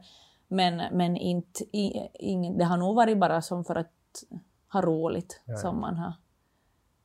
[0.49, 3.93] Men, men inte, i, in, det har nog varit bara som för att
[4.73, 5.57] ha roligt ja.
[5.57, 6.13] som man har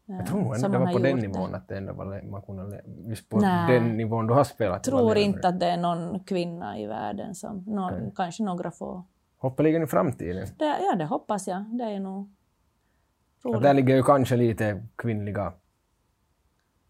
[0.10, 1.58] jag tror ändå det var på den nivån det.
[1.58, 3.74] att det ändå var man kunde just på Nej.
[3.74, 4.88] den nivån du har spelat.
[4.88, 8.12] Jag tror inte att det är någon kvinna i världen som, någon, okay.
[8.16, 9.06] kanske några få.
[9.38, 10.48] Hoppeligen i framtiden?
[10.58, 11.66] Det, ja, det hoppas jag.
[11.78, 12.34] Det är nog
[13.44, 13.62] roligt.
[13.62, 15.54] där ligger ju kanske lite kvinnliga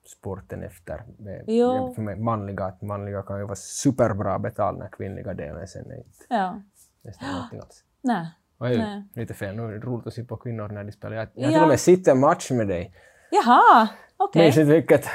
[0.05, 1.03] sporten efter.
[1.47, 1.93] Jo.
[1.93, 5.97] För mig, manliga, att manliga kan ju vara superbra betalt när kvinnliga delen sen är
[5.97, 6.61] inte ja.
[7.01, 7.83] nästan någonting alls.
[8.01, 8.27] Nej.
[8.59, 9.03] Oj, Nej.
[9.13, 9.55] lite fel.
[9.55, 11.15] Nu är det roligt att se på kvinnor när de spelar.
[11.15, 12.93] Jag, jag har till och med sett en match med dig.
[13.31, 13.87] Jaha,
[14.17, 14.29] okej.
[14.29, 14.43] Okay.
[14.43, 15.05] Minns inte vilket.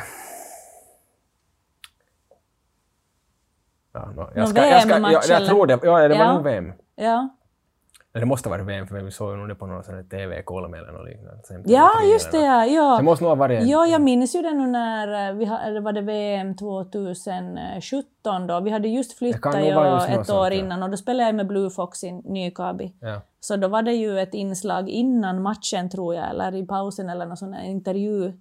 [3.92, 5.72] Ja, no, jag, ska, jag, ska, jag, jag, tror det.
[5.82, 6.32] Ja, det var ja.
[6.32, 6.72] nog VM.
[6.94, 7.36] Ja.
[8.20, 11.08] Det måste vara VM för vi såg nog det på någon sån TV-kolm eller något
[11.08, 11.72] liknande.
[11.72, 12.66] Ja, just det ja.
[12.66, 12.96] ja.
[12.96, 13.66] Det måste nog ha varit...
[13.66, 18.60] Ja, jag minns ju det nu när eh, vi hade, var det VM 2017 då.
[18.60, 21.70] Vi hade just flyttat ju ett år sånt, innan och då spelade jag med Blue
[21.70, 22.94] Fox i Nykabi.
[23.00, 23.20] Ja.
[23.40, 27.26] Så då var det ju ett inslag innan matchen tror jag, eller i pausen eller
[27.26, 28.32] någon sån intervju.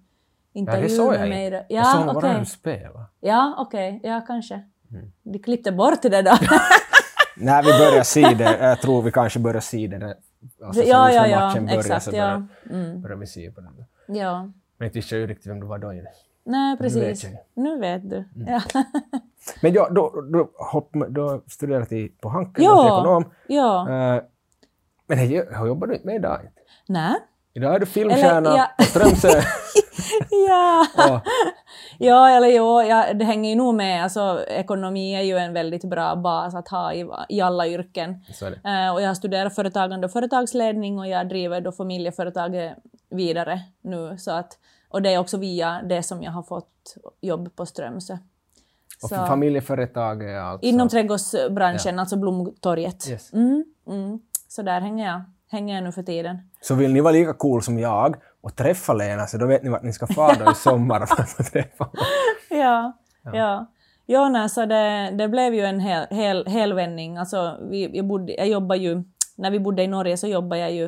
[0.52, 1.66] intervju ja, det såg jag med inte.
[1.68, 2.14] Ja, jag såg okay.
[2.14, 3.04] bara hur spelade.
[3.20, 3.96] Ja, okej.
[3.96, 4.10] Okay.
[4.10, 4.54] Ja, kanske.
[4.90, 5.12] Mm.
[5.22, 6.30] De klippte bort det då.
[7.36, 10.16] när vi börjar se det, jag tror vi kanske börjar se det,
[10.64, 12.74] alltså ja, ja, ja, matchen börjar exakt, så börjar, ja.
[12.74, 13.02] mm.
[13.02, 13.84] börjar vi se på den.
[14.16, 14.50] Ja.
[14.78, 15.92] Men inte visste jag ju riktigt vem du var då.
[16.44, 17.26] Nej, precis.
[17.54, 18.16] Nu vet, du.
[18.16, 18.52] Mm.
[18.52, 18.62] Ja.
[19.62, 23.24] Men ja, då, då, hopp, då studerade du på Hanken ja, till ekonom.
[23.46, 23.86] Ja.
[23.88, 24.22] Uh,
[25.06, 26.40] men hej, jobbar du inte med idag?
[26.88, 27.14] Nej.
[27.54, 28.70] Idag är du filmstjärna ja.
[28.78, 29.28] på Strömsö.
[30.48, 30.86] ja.
[30.96, 31.20] ja.
[31.98, 34.02] ja, eller jo, ja, det hänger ju nog med.
[34.02, 38.10] Alltså, ekonomi är ju en väldigt bra bas att ha i, i alla yrken.
[38.10, 42.76] Uh, och jag har studerat företagande och företagsledning och jag driver då familjeföretaget
[43.10, 44.16] vidare nu.
[44.18, 44.58] Så att,
[44.88, 48.18] och det är också via det som jag har fått jobb på Strömsö.
[49.02, 50.66] Och för familjeföretag är alltså?
[50.66, 52.00] Inom trädgårdsbranschen, ja.
[52.00, 53.08] alltså Blomtorget.
[53.10, 53.32] Yes.
[53.32, 54.20] Mm, mm.
[54.48, 56.38] Så där hänger jag, hänger jag nu för tiden.
[56.60, 59.70] Så vill ni vara lika cool som jag och träffa Lena, så då vet ni
[59.70, 61.06] vart ni ska fara i sommar
[61.52, 61.90] träffa
[62.50, 63.36] Ja, ja.
[63.36, 63.66] ja.
[64.06, 67.16] Ja, nej, så det, det blev ju en hel, hel, helvändning.
[67.16, 69.02] Alltså, vi, jag, bodde, jag jobbade ju,
[69.36, 70.84] när vi bodde i Norge så jobbade jag ju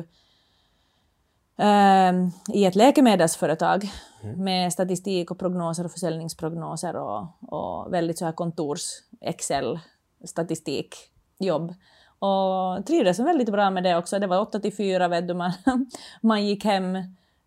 [1.57, 2.13] eh,
[2.53, 3.89] i ett läkemedelsföretag
[4.23, 4.43] mm.
[4.43, 8.81] med statistik och prognoser och försäljningsprognoser och, och väldigt så här kontors
[9.21, 9.79] Excel
[10.25, 11.73] statistikjobb.
[12.19, 14.19] Och trivdes väldigt bra med det också.
[14.19, 15.51] Det var 8 till 4, vet du, man,
[16.21, 16.97] man gick hem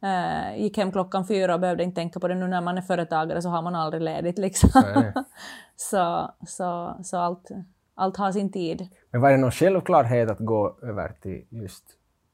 [0.05, 2.35] Uh, gick hem klockan fyra och behövde inte tänka på det.
[2.35, 4.39] Nu när man är företagare så har man aldrig ledigt.
[4.39, 4.71] Liksom.
[5.77, 7.49] så så, så allt,
[7.95, 8.89] allt har sin tid.
[9.11, 11.85] Men var det någon självklarhet att gå över till just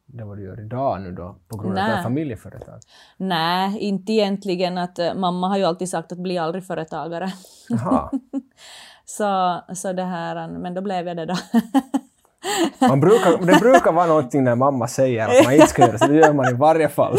[0.06, 2.80] det vad du gör idag nu då, på grund av du är familjeföretag?
[3.16, 4.78] Nej, inte egentligen.
[4.78, 7.32] Att, uh, mamma har ju alltid sagt att bli aldrig företagare.
[9.04, 11.34] så, så det här, men då blev jag det då.
[12.80, 16.06] Man brukar, det brukar vara någonting när mamma säger att man inte ska göra så
[16.06, 17.16] det gör man i varje fall.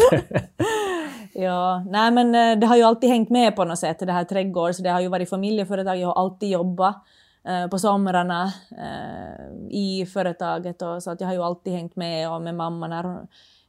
[1.32, 4.24] ja, nej men eh, det har ju alltid hängt med på något sätt, det här
[4.24, 6.96] trädgård, så det har ju varit familjeföretag, jag har alltid jobbat
[7.44, 12.30] eh, på somrarna eh, i företaget och så att jag har ju alltid hängt med
[12.30, 13.26] och med mamma när hon,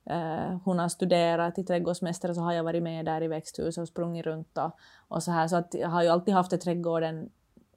[0.09, 3.87] eh, hon har studerat till trädgårdsmästare så har jag varit med där i växthuset och
[3.87, 4.71] sprungit runt och,
[5.07, 7.29] och så här så att jag har ju alltid haft trädgården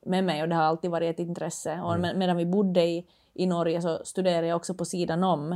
[0.06, 1.80] med mig och det har alltid varit ett intresse.
[1.80, 2.18] Och mm.
[2.18, 5.52] medan vi bodde i i Norge så studerar jag också på sidan om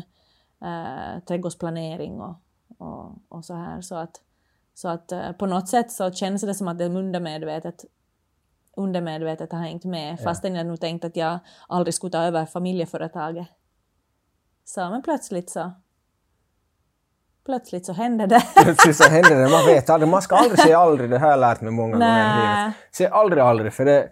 [0.63, 2.37] eh, trädgårdsplanering och,
[2.79, 3.81] och, och, så här.
[3.81, 4.21] Så att,
[4.75, 7.85] så att eh, på något sätt så känns det som att det undermedvetet
[8.77, 10.25] undermedvetet har hängt med ja.
[10.25, 13.47] fastän jag nog tänkt att jag aldrig skulle ta över familjeföretaget.
[14.65, 15.73] Så men plötsligt så
[17.45, 18.43] plötsligt så händer det.
[18.63, 21.41] plötsligt så händer det, man vet aldrig, man ska aldrig säga aldrig, det har jag
[21.41, 22.75] lärt mig många gånger i livet.
[22.97, 24.09] Säg aldrig aldrig, för det,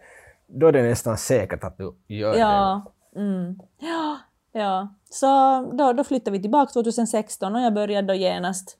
[0.46, 2.82] då är det nästan säkert att du gör ja.
[2.84, 2.91] det.
[3.16, 3.58] Mm.
[3.78, 4.18] Ja,
[4.52, 4.94] ja.
[5.10, 5.26] Så
[5.72, 8.78] då, då flyttade vi tillbaka 2016 och jag började då genast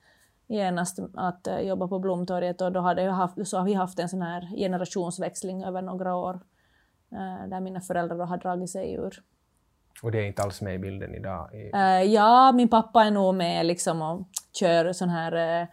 [0.52, 3.98] genast att uh, jobba på Blomtorget och då hade jag haft, så har vi haft
[3.98, 6.34] en sån här generationsväxling över några år
[7.12, 9.22] uh, där mina föräldrar då har dragit sig ur.
[10.02, 11.48] Och det är inte alls med i bilden idag?
[11.74, 15.68] Uh, ja, min pappa är nog med liksom och kör sån här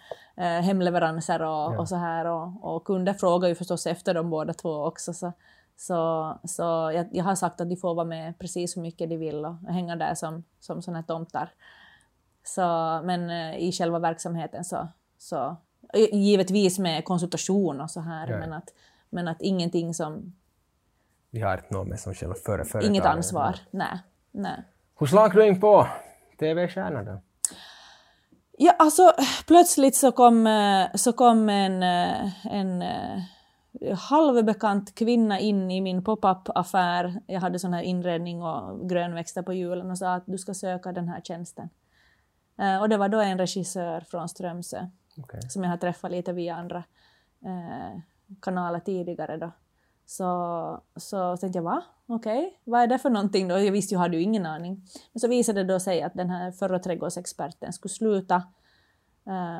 [0.62, 1.80] hemleveranser och, ja.
[1.80, 5.34] och så här och, och kunder frågar ju förstås efter dem båda två också så,
[5.80, 9.18] så, så jag, jag, har sagt att de får vara med precis hur mycket de
[9.18, 11.50] vill och hänga där som, som här tomtar.
[12.44, 12.62] Så,
[13.04, 15.56] men eh, i själva verksamheten så, så
[16.12, 18.38] givetvis med konsultation och så här, ja.
[18.38, 18.74] men, att,
[19.10, 20.34] men att ingenting som...
[21.30, 24.00] Vi har inte något med som själva före Inget ansvar, nej.
[24.32, 24.64] nej.
[25.00, 25.88] Hur slank du in på
[26.40, 27.22] TV-stjärna då?
[28.58, 29.14] Ja, alltså
[29.48, 32.84] plötsligt så kom, eh, så kom en, eh, en
[33.96, 37.22] halvbekant kvinna in i min pop-up-affär.
[37.28, 40.92] Jag hade sån här inredning och grönväxter på julen och sa att du ska söka
[40.92, 41.70] den här tjänsten.
[42.58, 45.42] Eh, och det var då en regissör från Strömsö okay.
[45.42, 46.84] som jag har träffat lite via andra
[47.46, 48.00] eh,
[48.42, 49.38] kanaler tidigare.
[49.38, 49.52] Då.
[50.06, 51.84] Så, så tänkte jag, va?
[52.08, 52.52] Okej, okay.
[52.64, 53.60] vad är det för någonting då?
[53.60, 54.82] Jag visste ju, hade ju ingen aning.
[55.14, 58.44] Men så visade det då sig att den här förra trädgårdsexperten skulle sluta Uh,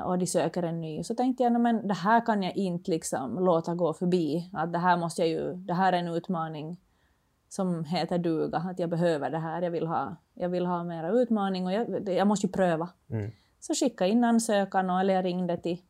[0.04, 1.04] och de söker en ny.
[1.04, 4.50] Så tänkte jag, men det här kan jag inte liksom låta gå förbi.
[4.54, 6.78] Att det här måste jag ju, det här är en utmaning
[7.50, 11.10] som heter duga, att jag behöver det här, jag vill ha, jag vill ha mera
[11.10, 12.90] utmaning och jag, jag måste ju pröva.
[13.10, 13.32] Mm.
[13.60, 15.82] Så skickade in ansökan och, eller jag ringde till,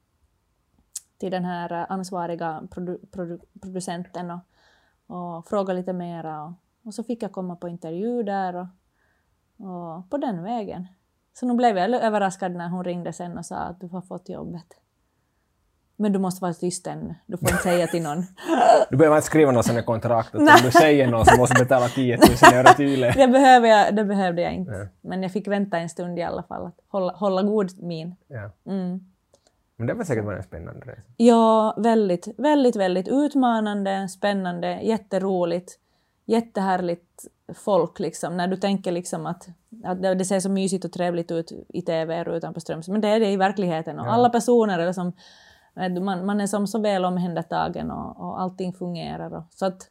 [1.17, 4.39] till den här ansvariga produ, produ, producenten och,
[5.07, 6.53] och frågade lite mera och,
[6.83, 8.67] och, så fick jag komma på intervju där och,
[9.67, 10.87] och på den vägen.
[11.39, 14.29] Så nu blev jag överraskad när hon ringde sen och sa att du har fått
[14.29, 14.65] jobbet.
[15.95, 17.15] Men du måste vara tyst ännu.
[17.25, 18.25] Du får inte säga till någon.
[18.89, 21.63] Du behöver inte skriva något sådant kontrakt att om du säger något så måste du
[21.63, 23.13] betala 10 000 euro tydligen.
[23.17, 24.71] Det, behöver jag, det behövde jag inte.
[24.71, 24.87] Ja.
[25.01, 26.65] Men jag fick vänta en stund i alla fall.
[26.65, 28.15] Att hålla, hålla god min.
[28.27, 28.51] Ja.
[28.71, 28.99] Mm.
[29.75, 31.01] Men det var säkert varit en spännande resa.
[31.17, 35.79] Ja, väldigt, väldigt, väldigt utmanande, spännande, jätteroligt,
[36.29, 38.37] jättehärligt folk liksom.
[38.37, 39.47] När du tänker liksom att,
[39.83, 43.07] att det, ser så mysigt och trevligt ut i TV rutan på Strömsö, men det
[43.07, 43.99] är det i verkligheten.
[43.99, 44.11] Och ja.
[44.11, 45.13] alla personer är som
[46.01, 49.33] man, man är som så väl omhändertagen och, och allting fungerar.
[49.33, 49.81] Och, så att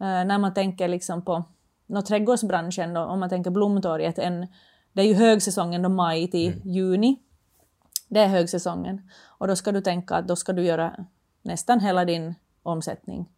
[0.00, 1.44] eh, när man tänker liksom på
[1.86, 4.46] no, trädgårdsbranschen, då, om man tänker Blomtorget, en,
[4.92, 6.68] det är ju högsäsongen då maj till mm.
[6.68, 7.22] juni.
[8.08, 9.10] Det är högsäsongen.
[9.38, 11.04] Och då ska du tänka att då ska du göra
[11.42, 13.28] nästan hela din omsättning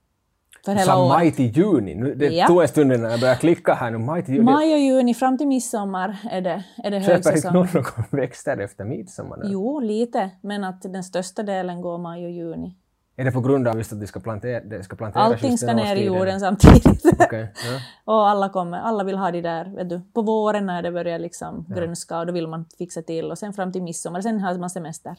[0.65, 1.09] för hela året.
[1.09, 1.95] maj till juni.
[1.95, 2.47] Nu, det ja.
[2.47, 3.99] tog en stund innan jag började klicka här nu.
[3.99, 4.45] Maj till juni.
[4.45, 7.23] Maj och juni fram till midsommar är det, är det högsäsong.
[7.23, 9.37] Köper inte någon någon växter efter midsommar?
[9.37, 9.49] Nu?
[9.53, 12.77] Jo, lite, men att den största delen går maj och juni.
[13.21, 15.73] Är det på grund av just att de ska plantera, det ska planteras Allting ska
[15.73, 17.07] ner i jorden samtidigt.
[17.21, 17.81] okay, ja.
[18.13, 21.19] och alla, kommer, alla vill ha det där vet du, på våren när det börjar
[21.19, 21.75] liksom ja.
[21.75, 24.71] grönska och då vill man fixa till och sen fram till midsommar, sen har man
[24.71, 25.17] semester.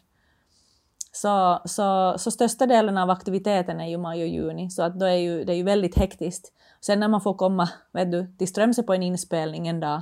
[1.12, 5.06] Så, så, så största delen av aktiviteten är ju maj och juni, så att då
[5.06, 6.54] är ju, det är ju väldigt hektiskt.
[6.82, 10.02] Sen när man får komma vet du, till Strömsö på en inspelning en dag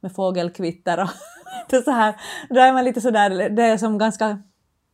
[0.00, 1.08] med fågelkvitter och
[1.70, 2.14] det så här,
[2.48, 4.42] då är man lite sådär, det är som ganska,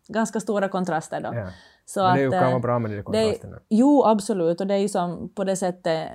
[0.08, 1.30] ganska stora kontraster då.
[1.34, 1.48] Ja.
[1.86, 3.58] Så Men det att, kan vara bra med de kontrasterna.
[3.68, 6.10] jo, absolut, och det är ju som på det sättet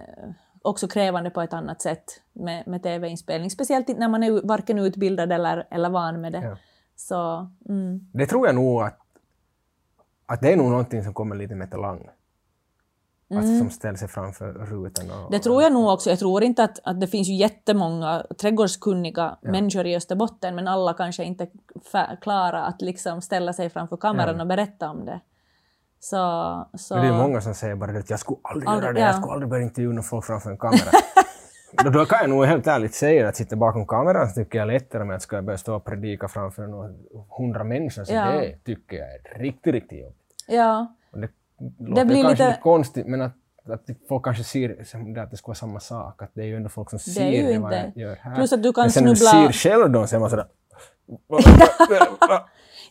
[0.61, 5.31] också krävande på ett annat sätt med, med tv-inspelning, speciellt när man är varken utbildad
[5.31, 6.41] eller, eller van med det.
[6.41, 6.57] Ja.
[6.95, 7.99] Så, mm.
[8.13, 8.98] Det tror jag nog att
[10.29, 12.09] att det är nog någonting som kommer lite med talang.
[13.31, 13.43] Mm.
[13.43, 15.11] Alltså som ställer sig framför rutan.
[15.11, 16.09] Och, det tror jag nog också.
[16.09, 19.51] Jag tror inte att, att det finns ju jättemånga trädgårdskunniga ja.
[19.51, 21.47] människor i Österbotten, men alla kanske inte
[21.93, 24.41] är klara att liksom ställa sig framför kameran ja.
[24.41, 25.19] och berätta om det.
[25.99, 26.15] Så,
[26.77, 26.95] så...
[26.95, 29.05] Men det är många som säger bara att jag skulle aldrig, aldrig göra det, ja.
[29.05, 30.91] jag skulle aldrig börja intervjua folk framför en kamera.
[31.83, 34.73] då, då kan jag nog helt ärligt säga att sitta bakom kameran tycker jag är
[34.73, 36.89] lättare än att ska jag börja stå och predika framför några
[37.37, 38.03] hundra människor.
[38.03, 38.31] Så ja.
[38.31, 40.18] det tycker jag är riktigt, riktigt jobbigt.
[40.49, 40.95] Ja.
[41.11, 41.29] Och det
[41.79, 43.35] låter blir kanske lite konstigt, men att,
[43.69, 44.81] att folk kanske ser
[45.19, 46.21] att det ska vara samma sak.
[46.21, 48.35] Att det är ju ändå folk som det ser det, vad jag gör här.
[48.35, 49.39] Plus att du kan men sen snubbla...
[49.39, 50.47] när du ser själv då så är man sådär...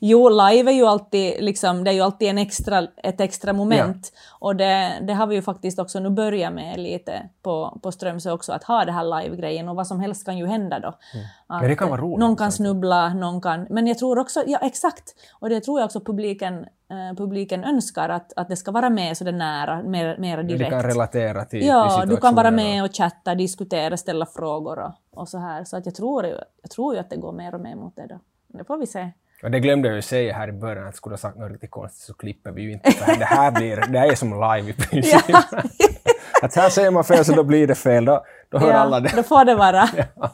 [0.00, 4.12] Jo, live är ju alltid, liksom, det är ju alltid en extra, ett extra moment.
[4.14, 4.36] Ja.
[4.46, 8.32] Och det, det har vi ju faktiskt också nu börjat med lite på, på Strömsö
[8.32, 10.94] också, att ha det här live-grejen och vad som helst kan ju hända då.
[11.14, 11.26] Mm.
[11.48, 12.18] Men det kan vara roligt.
[12.18, 13.66] Någon kan snubbla, någon kan...
[13.70, 16.58] Men jag tror också, ja exakt, och det tror jag också publiken,
[16.90, 20.64] eh, publiken önskar, att, att det ska vara med så det nära, mer, mer direkt.
[20.64, 24.78] Du kan relatera till Ja, till du kan vara med och chatta, diskutera, ställa frågor
[24.78, 25.64] och, och så här.
[25.64, 26.26] Så att jag tror,
[26.62, 28.20] jag tror ju att det går mer och mer mot det då.
[28.48, 29.10] Det får vi se.
[29.42, 31.70] Och det glömde jag ju säga här i början, att skulle ha sagt något riktigt
[31.70, 32.90] konstigt så klipper vi ju inte.
[32.90, 35.36] För det här blir, det här är som live i princip.
[36.42, 39.00] att här säger man fel så då blir det fel, då, då hör ja, alla
[39.00, 39.12] det.
[39.16, 39.88] Då får det vara.
[40.14, 40.30] Ja.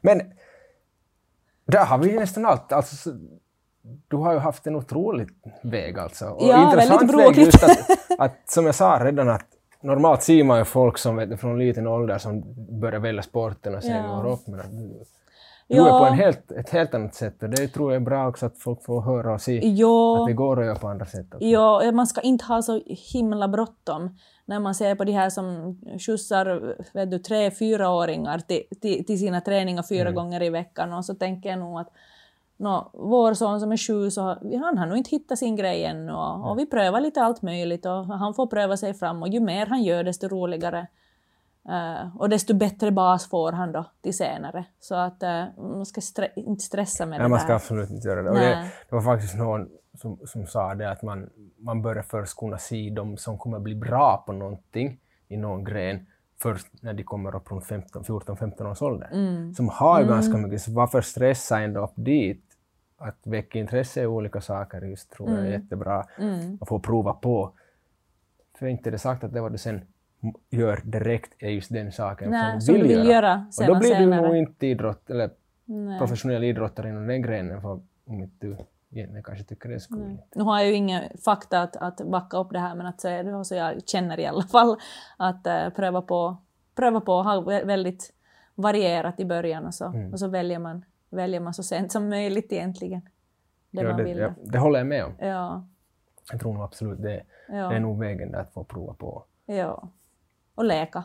[0.00, 0.22] Men
[1.66, 2.72] där har vi ju nästan allt.
[2.72, 3.10] Alltså,
[4.08, 5.28] du har ju haft en otrolig
[5.62, 6.26] väg alltså.
[6.26, 9.46] Och ja, intressant väg just att, att, som jag sa redan, att
[9.80, 12.44] normalt ser man ju folk som vet, från liten ålder som
[12.80, 14.16] börjar välja sporten och sen ja.
[14.16, 14.46] går upp.
[14.46, 14.60] Men
[15.66, 15.96] ja.
[15.96, 18.46] är på en helt, ett helt annat sätt och det tror jag är bra också
[18.46, 20.20] att folk får höra och se ja.
[20.20, 21.34] att det går att göra på andra sätt.
[21.34, 21.46] Också.
[21.46, 22.80] Ja, man ska inte ha så
[23.12, 28.62] himla bråttom när man ser på de här som skjutsar vet du, tre, fyraåringar till,
[28.80, 30.14] till, till sina träningar fyra mm.
[30.14, 31.92] gånger i veckan och så tänker jag nog att
[32.56, 34.22] no, vår son som är sju, så
[34.60, 37.86] han har nog inte hittat sin grej ännu och, och vi prövar lite allt möjligt
[37.86, 40.86] och han får pröva sig fram och ju mer han gör desto roligare
[41.68, 44.64] Uh, och desto bättre bas får han då till senare.
[44.80, 47.28] Så att uh, man ska stre inte stressa med Nej, det där.
[47.28, 48.30] man ska absolut inte göra det.
[48.30, 52.36] Och det, det, var faktiskt någon som, som sa det att man, man börjar först
[52.36, 56.06] kunna se de som kommer bli bra på någonting i någon gren
[56.42, 59.08] först när de kommer upp runt 14-15 års ålder.
[59.12, 59.54] Mm.
[59.54, 60.08] Som har mm.
[60.08, 62.42] ganska mycket, så varför stressa ända upp dit?
[62.98, 65.62] Att väcka intresse i olika saker just tror jag är mm.
[65.62, 66.06] jättebra.
[66.18, 66.58] Mm.
[66.60, 67.52] Att få prova på.
[68.58, 69.80] För inte det sagt att det var det sen
[70.50, 73.04] gör direkt är just den saken Nej, som, du vill, göra.
[73.04, 74.22] göra och då blir senare.
[74.22, 75.30] du nog inte idrott, eller
[75.64, 75.98] Nej.
[75.98, 78.56] professionell idrottare inom den grenen för om inte du
[78.90, 80.04] egentligen kanske tycker det skulle.
[80.04, 80.26] Nej.
[80.34, 83.22] Nu har jag ju inga fakta att, att backa upp det här men att säga
[83.22, 84.76] det, så jag känner i alla fall
[85.16, 86.36] att uh, pröva på,
[86.74, 88.12] pröva på ha väldigt
[88.54, 90.12] varierat i början och så, mm.
[90.12, 93.00] och så väljer, man, väljer man så sent som möjligt egentligen.
[93.70, 94.18] Det ja, man det, vill.
[94.18, 95.12] Ja, det håller jag med om.
[95.20, 95.66] Ja.
[96.30, 97.68] Jag tror nog absolut det, ja.
[97.68, 99.24] det är nog vägen där att få prova på.
[99.46, 99.88] Ja.
[100.56, 101.04] Och leka.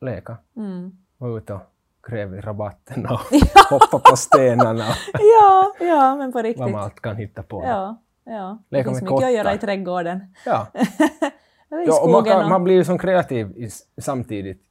[0.00, 0.36] leka.
[0.56, 0.92] Mm.
[1.18, 1.60] Vara ute och
[2.08, 3.20] gräva i rabatten och
[3.70, 4.84] hoppa på stenarna.
[5.12, 6.60] ja, ja, men på riktigt.
[6.60, 7.64] Vad man allt kan hitta på.
[7.64, 8.58] Ja, ja.
[8.68, 9.26] Leka det finns mycket kottar.
[9.26, 10.34] att göra i trädgården.
[10.46, 10.66] Ja.
[11.86, 14.62] ja och man, kan, man blir ju som kreativ i, samtidigt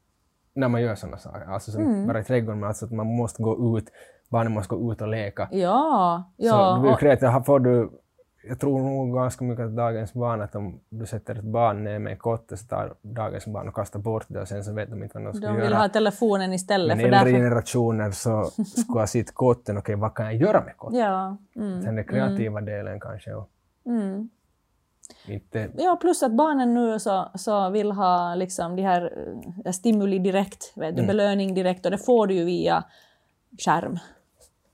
[0.53, 1.53] när man gör sådana saker.
[1.53, 2.07] Alltså som mm.
[2.07, 3.85] bara i trädgården, men alltså att man måste gå ut,
[4.29, 5.49] barnen måste gå ut och leka.
[5.51, 6.51] Ja, ja.
[6.51, 7.43] Så du blir kreativ.
[7.45, 7.91] Får du
[8.49, 11.99] jag tror nog ganska mycket att dagens barn, att om du sätter ett barn ner
[11.99, 14.89] med en kotte så tar dagens barn och kastar bort det och sen så vet
[14.89, 15.57] de inte vad de ska göra.
[15.57, 16.97] De vill ha telefonen istället.
[16.97, 17.31] Men äldre därför...
[17.31, 18.43] generationer så
[18.81, 20.99] skulle ha sett kotten, okej okay, vad kan jag göra med kotten?
[20.99, 21.37] Ja.
[21.55, 21.81] Mm.
[21.81, 22.65] Sen den kreativa mm.
[22.65, 23.33] delen kanske.
[23.33, 23.49] Och
[23.85, 24.29] mm.
[25.27, 25.69] inte...
[25.77, 29.13] Ja, plus att barnen nu så, så vill ha liksom de här
[29.65, 31.07] äh, stimuli direkt, vet du, mm.
[31.07, 32.83] belöning direkt och det får du ju via
[33.65, 33.99] skärm.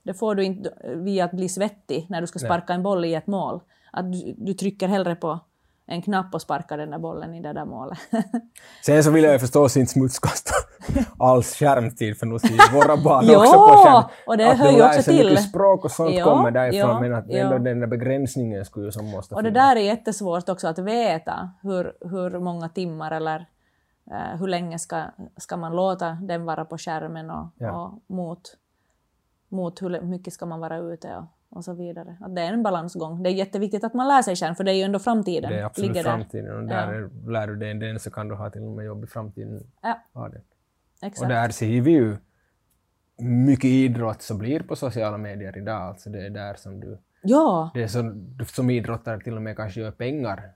[0.06, 3.14] Det får du inte via att bli svettig när du ska sparka en boll i
[3.14, 3.60] ett mål.
[3.92, 5.40] Att du, du trycker hellre på
[5.86, 7.98] en knapp och sparkar den där bollen i det där målet.
[8.86, 10.54] Sen så vill jag ju förstås inte smutskasta
[11.18, 14.04] alls skärmtid för nu ser våra barn också på skärm.
[14.26, 15.28] och det hör ju också till.
[15.28, 17.36] mycket språk och sånt jo, kommer därifrån jo, men att jo.
[17.36, 20.78] ändå den där begränsningen skulle ju som måste Och det där är jättesvårt också att
[20.78, 23.38] veta hur, hur många timmar eller
[24.10, 25.04] uh, hur länge ska,
[25.36, 27.72] ska man låta den vara på skärmen och, ja.
[27.72, 28.40] och mot
[29.56, 32.16] mot hur mycket ska man vara ute och, och så vidare.
[32.20, 33.22] Att det är en balansgång.
[33.22, 35.50] Det är jätteviktigt att man lär sig själv, för det är ju ändå framtiden.
[35.50, 37.30] Det är absolut framtiden, och där ja.
[37.30, 39.60] lär du dig den så kan du ha till och med jobb i framtiden.
[39.82, 40.00] Ja.
[40.14, 40.40] Ha det.
[41.02, 41.22] Exakt.
[41.22, 42.16] Och där ser vi ju
[43.18, 46.98] mycket idrott som blir på sociala medier idag, alltså det är där som du...
[47.22, 47.70] Ja!
[47.74, 50.52] Det är som, som idrottare till och med kanske gör pengar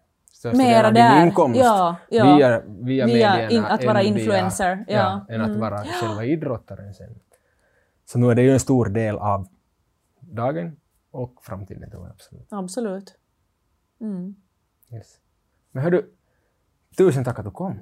[0.55, 1.17] Mera där.
[1.17, 2.37] din inkomst ja, ja.
[2.37, 4.85] via, via, via medierna in, att vara influencer.
[4.89, 5.61] Via, ja, ja, än att mm.
[5.61, 7.15] vara själva idrottaren sen.
[8.11, 9.49] Så nu är det ju en stor del av
[10.21, 10.77] dagen
[11.11, 12.47] och framtiden tror jag absolut.
[12.51, 13.15] Absolut.
[14.01, 14.35] Mm.
[14.93, 15.21] Yes.
[15.71, 16.03] Men hördu,
[16.97, 17.79] tusen tack att du kom.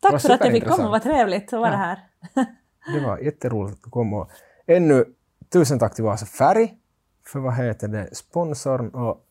[0.00, 1.76] Tack för att jag fick komma, vad trevligt att vara ja.
[1.76, 1.98] här.
[2.94, 4.30] det var jätteroligt att du kom och
[4.66, 5.04] ännu
[5.48, 6.78] tusen tack till Vasa Färg
[7.26, 9.26] för vad heter det, sponsorn och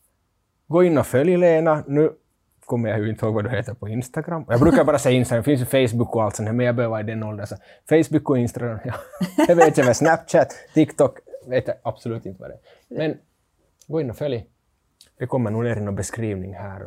[0.67, 1.83] gå in och följ Lena.
[1.87, 2.13] Nu
[2.67, 4.45] kommer jag ju inte ihåg vad du heter på Instagram.
[4.47, 6.75] Jag brukar bara säga Instagram, det finns ju Facebook och allt sånt här, men jag
[6.75, 7.47] börjar vara i den åldern.
[7.47, 7.55] Så
[7.89, 8.93] Facebook och Instagram, ja.
[9.47, 12.99] jag vet inte vad Snapchat, TikTok, vet jag absolut inte vad det är.
[12.99, 13.17] Men
[13.87, 14.45] gå in och följ.
[15.19, 16.81] Det kommer nog ner i någon beskrivning här.